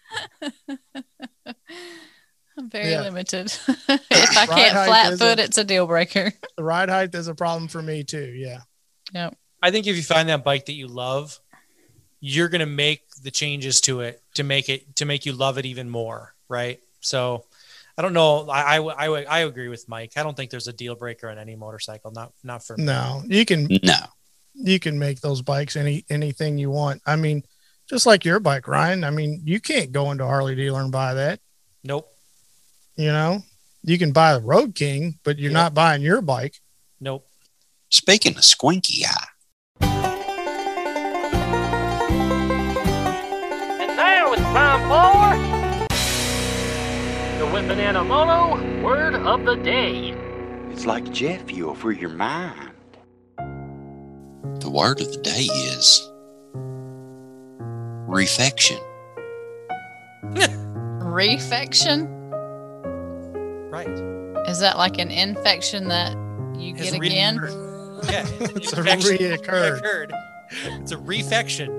[2.56, 3.02] I'm very yeah.
[3.02, 3.46] limited.
[3.68, 6.32] if I can't flat foot, a- it's a deal breaker.
[6.56, 8.26] The ride height is a problem for me too.
[8.26, 8.60] Yeah.
[9.12, 9.36] Yep.
[9.62, 11.40] I think if you find that bike that you love,
[12.20, 15.66] you're gonna make the changes to it to make it to make you love it
[15.66, 16.80] even more, right?
[17.00, 17.44] So,
[17.96, 18.48] I don't know.
[18.48, 20.12] I I, I, I agree with Mike.
[20.16, 22.10] I don't think there's a deal breaker on any motorcycle.
[22.10, 22.84] Not not for me.
[22.84, 23.94] No, you can No.
[24.54, 27.02] you can make those bikes any anything you want.
[27.06, 27.44] I mean,
[27.88, 29.04] just like your bike, Ryan.
[29.04, 31.38] I mean, you can't go into Harley dealer and buy that.
[31.84, 32.08] Nope.
[32.96, 33.42] You know,
[33.82, 35.60] you can buy the Road King, but you're Yep.
[35.60, 36.56] not buying your bike.
[37.00, 37.28] Nope.
[37.90, 39.28] Speaking of squinky eye,
[43.80, 45.13] And now it's time for
[47.54, 50.10] the Whip Banana Mono Word of the Day.
[50.72, 52.72] It's like jet fuel for your mind.
[53.36, 56.10] the word of the day is
[58.08, 58.78] refection.
[60.98, 62.08] Refection?
[63.70, 63.86] Right.
[64.48, 66.12] Is that like an infection that
[66.58, 67.38] you Has get re- again?
[68.10, 68.26] Yeah.
[68.40, 69.80] It's a infection reoccurred.
[69.80, 70.12] reoccurred.
[70.80, 71.70] It's a refection,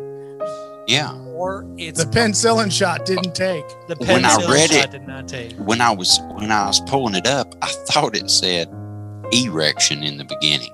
[0.88, 1.14] Yeah.
[1.28, 3.66] or it's The penicillin shot didn't take.
[3.88, 5.54] the When I penicillin read shot it- did not take.
[5.58, 8.70] When I was when I was pulling it up, I thought it said
[9.32, 10.72] erection in the beginning.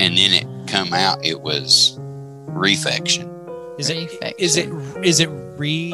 [0.00, 3.30] And then it come out it was refection.
[3.78, 4.68] Is it is it
[5.04, 5.28] is it
[5.58, 5.92] re?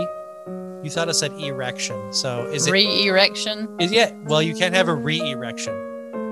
[0.82, 2.70] You thought it said erection, so is it?
[2.70, 3.68] re-erection?
[3.80, 4.12] Is, yeah.
[4.26, 5.74] Well, you can't have a re-erection.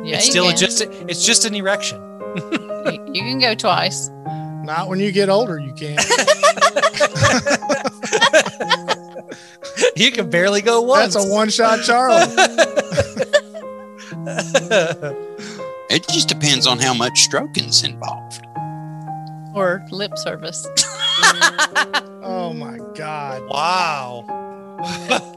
[0.06, 0.56] Yeah, it's you still can.
[0.56, 2.00] just it's just an erection.
[2.36, 4.08] you, you can go twice.
[4.66, 6.00] Not when you get older, you can't.
[9.96, 11.14] you can barely go once.
[11.14, 12.26] That's a one shot Charlie.
[15.88, 18.44] It just depends on how much stroking's involved.
[19.54, 20.66] Or lip service.
[22.28, 23.48] Oh my God.
[23.48, 24.24] wow.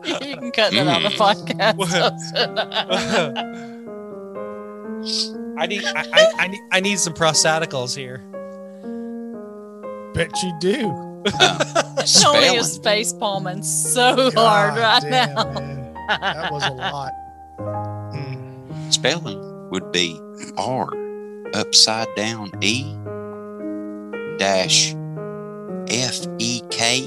[0.05, 1.21] you can cut that out of the hmm.
[1.21, 1.75] podcast.
[5.59, 8.23] I need I, I, I need I need some prostaticals here.
[10.13, 11.23] Bet you do.
[11.39, 11.57] Uh,
[12.21, 15.43] Tony is spelling, face palming so hard right damn, now.
[15.51, 15.93] man.
[16.07, 17.13] That was a lot.
[17.59, 18.93] Mm.
[18.93, 20.19] spelling would be
[20.57, 20.89] R
[21.53, 22.95] upside down E
[24.37, 24.95] dash
[25.89, 27.05] F E K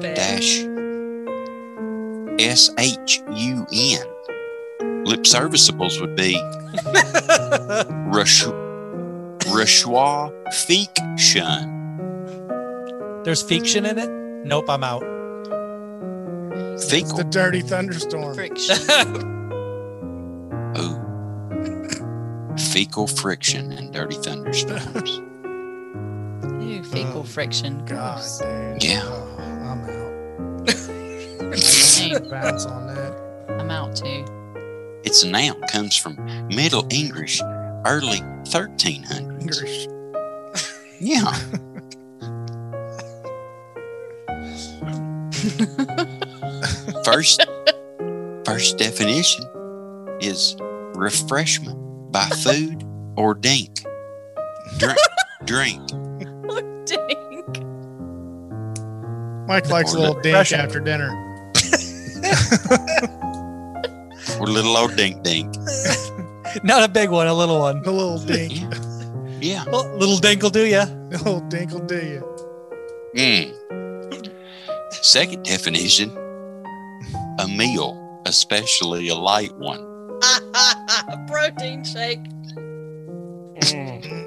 [0.00, 0.64] dash
[2.38, 4.06] S H U N.
[5.04, 6.34] Lip serviceables would be
[8.10, 8.44] Rush
[9.50, 11.72] Rashwa Fiction.
[13.24, 14.10] There's fiction in it.
[14.46, 15.02] Nope, I'm out.
[16.74, 17.16] It's Fecal.
[17.16, 18.34] the dirty thunderstorm.
[18.34, 18.76] Friction.
[20.78, 21.02] Ooh.
[22.58, 25.10] Fecal friction and dirty thunderstorms.
[26.62, 27.84] Ew, fecal Oh, friction.
[27.84, 28.38] God, Gross.
[28.38, 28.82] dude.
[28.84, 29.02] Yeah.
[29.04, 30.66] Oh, I'm out.
[32.30, 33.14] Bounce on that.
[33.58, 34.24] I'm out too.
[35.04, 36.16] It's a noun, comes from
[36.48, 37.40] Middle English,
[37.86, 39.92] early 1300s.
[40.98, 41.30] Yeah.
[47.04, 47.46] first,
[48.44, 49.44] first definition
[50.20, 50.56] is
[50.94, 51.78] refreshment
[52.10, 52.82] by food
[53.16, 53.82] or drink.
[54.78, 54.98] Drink,
[55.44, 55.86] drink.
[56.86, 57.62] dink!
[59.46, 60.56] Mike likes a little dink pressure.
[60.56, 61.12] after dinner.
[64.40, 65.54] Or little old dink dink.
[66.62, 67.78] Not a big one, a little one.
[67.84, 68.52] A little dink.
[69.40, 69.64] Yeah.
[69.70, 70.82] Well, little dink will do ya.
[71.12, 72.22] A little dink will do you.
[73.14, 73.52] Mm.
[75.04, 76.10] Second definition
[77.38, 79.78] a meal, especially a light one.
[81.28, 82.20] Protein shake.
[83.60, 84.26] Mm.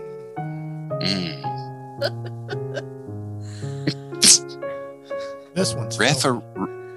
[5.55, 6.41] This one's Refer-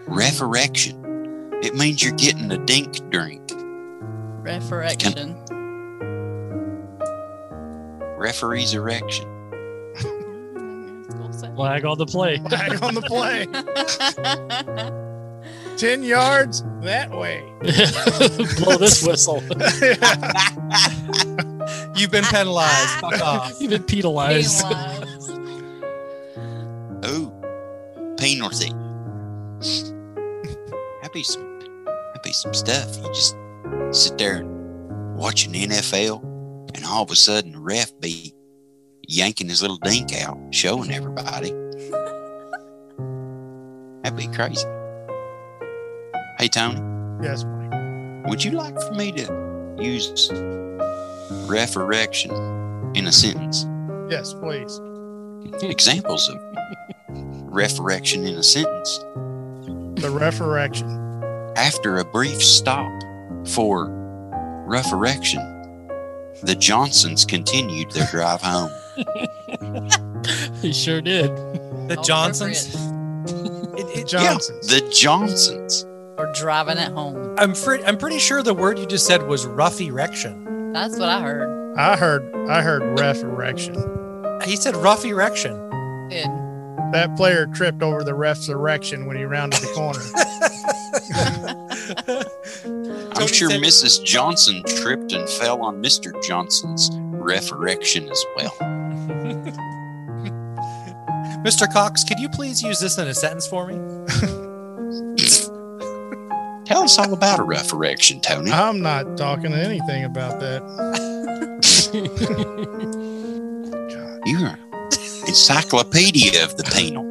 [0.07, 0.99] referection.
[1.63, 3.41] It means you're getting a dink drink.
[4.43, 5.37] Resurrection.
[8.19, 9.25] Referee's erection.
[11.57, 12.39] Flag on the play.
[12.49, 13.47] flag on the play.
[15.77, 17.43] Ten yards that way.
[18.59, 19.43] Blow this whistle.
[21.97, 22.89] You've been penalized.
[23.01, 23.61] Fuck off.
[23.61, 24.65] You've been penalized.
[27.07, 27.33] Ooh,
[28.17, 28.73] penalty.
[31.01, 32.97] That'd be some, that'd be some stuff.
[32.99, 33.37] You just
[33.93, 36.23] sit there and watch an NFL,
[36.75, 38.35] and all of a sudden the ref be
[39.07, 41.51] yanking his little dink out, showing everybody.
[44.03, 44.67] That'd be crazy.
[46.39, 46.81] Hey Tony,
[47.23, 48.27] yes, Mike.
[48.27, 50.31] would you like for me to use
[51.49, 52.31] referection
[52.95, 53.67] in a sentence?
[54.11, 54.81] Yes, please.
[55.63, 56.39] Examples of
[57.53, 58.99] referection in a sentence.
[60.01, 60.89] The resurrection.
[61.57, 62.91] After a brief stop
[63.47, 63.89] for
[64.67, 65.41] rough erection,
[66.43, 68.71] the Johnsons continued their drive home.
[70.61, 71.31] he sure did.
[71.89, 72.75] The Johnsons.
[73.75, 74.67] It- it- Johnsons.
[74.69, 75.85] The Johnsons.
[76.19, 77.35] Or driving it home.
[77.39, 77.85] I'm pretty.
[77.85, 80.73] I'm pretty sure the word you just said was rough erection.
[80.73, 81.79] That's what I heard.
[81.79, 82.35] I heard.
[82.51, 83.75] I heard rough erection.
[84.45, 85.53] He said rough erection.
[86.11, 86.27] Good.
[86.93, 90.01] That player tripped over the ref's erection when he rounded the corner.
[93.23, 94.05] I'm Tony sure said- Mrs.
[94.05, 96.13] Johnson tripped and fell on Mr.
[96.27, 98.51] Johnson's rough erection as well.
[101.45, 101.73] Mr.
[101.73, 103.75] Cox, could you please use this in a sentence for me?
[106.65, 108.51] Tell us all about a rough erection, Tony.
[108.51, 110.63] I'm not talking anything about that.
[114.27, 114.59] You're an
[115.27, 117.09] encyclopedia of the penal.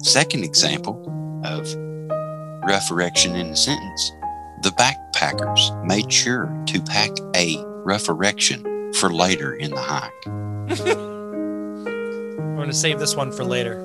[0.00, 1.02] Second example
[1.44, 1.66] of
[2.66, 4.12] rough erection in a sentence.
[4.62, 10.12] The backpackers made sure to pack a rough erection for later in the hike.
[10.26, 10.66] I'm
[12.56, 13.80] going to save this one for later.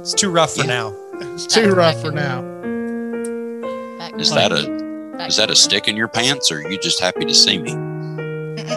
[0.00, 0.66] It's too rough for Yeah.
[0.66, 0.94] now.
[1.34, 2.40] It's too rough for now.
[4.18, 4.76] Is that a
[5.26, 7.72] is that a stick in your pants or are you just happy to see me?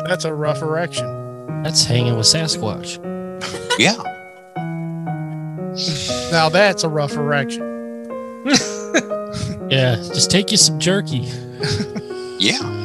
[0.07, 1.63] That's a rough erection.
[1.63, 2.97] That's hanging with Sasquatch.
[3.79, 3.95] Yeah.
[6.31, 7.63] Now that's a rough erection.
[9.69, 11.27] Yeah, just take you some jerky.
[12.39, 12.75] Yeah.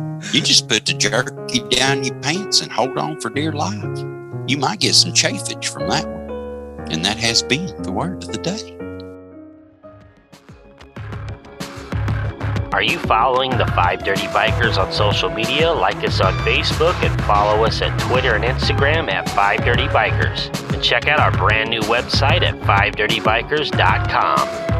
[0.32, 3.98] You just put the jerky down your pants and hold on for dear life.
[4.46, 6.86] You might get some chafage from that one.
[6.92, 8.76] And that has been the word of the day.
[12.72, 15.72] Are you following the Five Dirty Bikers on social media?
[15.72, 20.56] Like us on Facebook and follow us at Twitter and Instagram at Five Dirty Bikers.
[20.72, 24.79] And check out our brand new website at fivedirtybikers.com.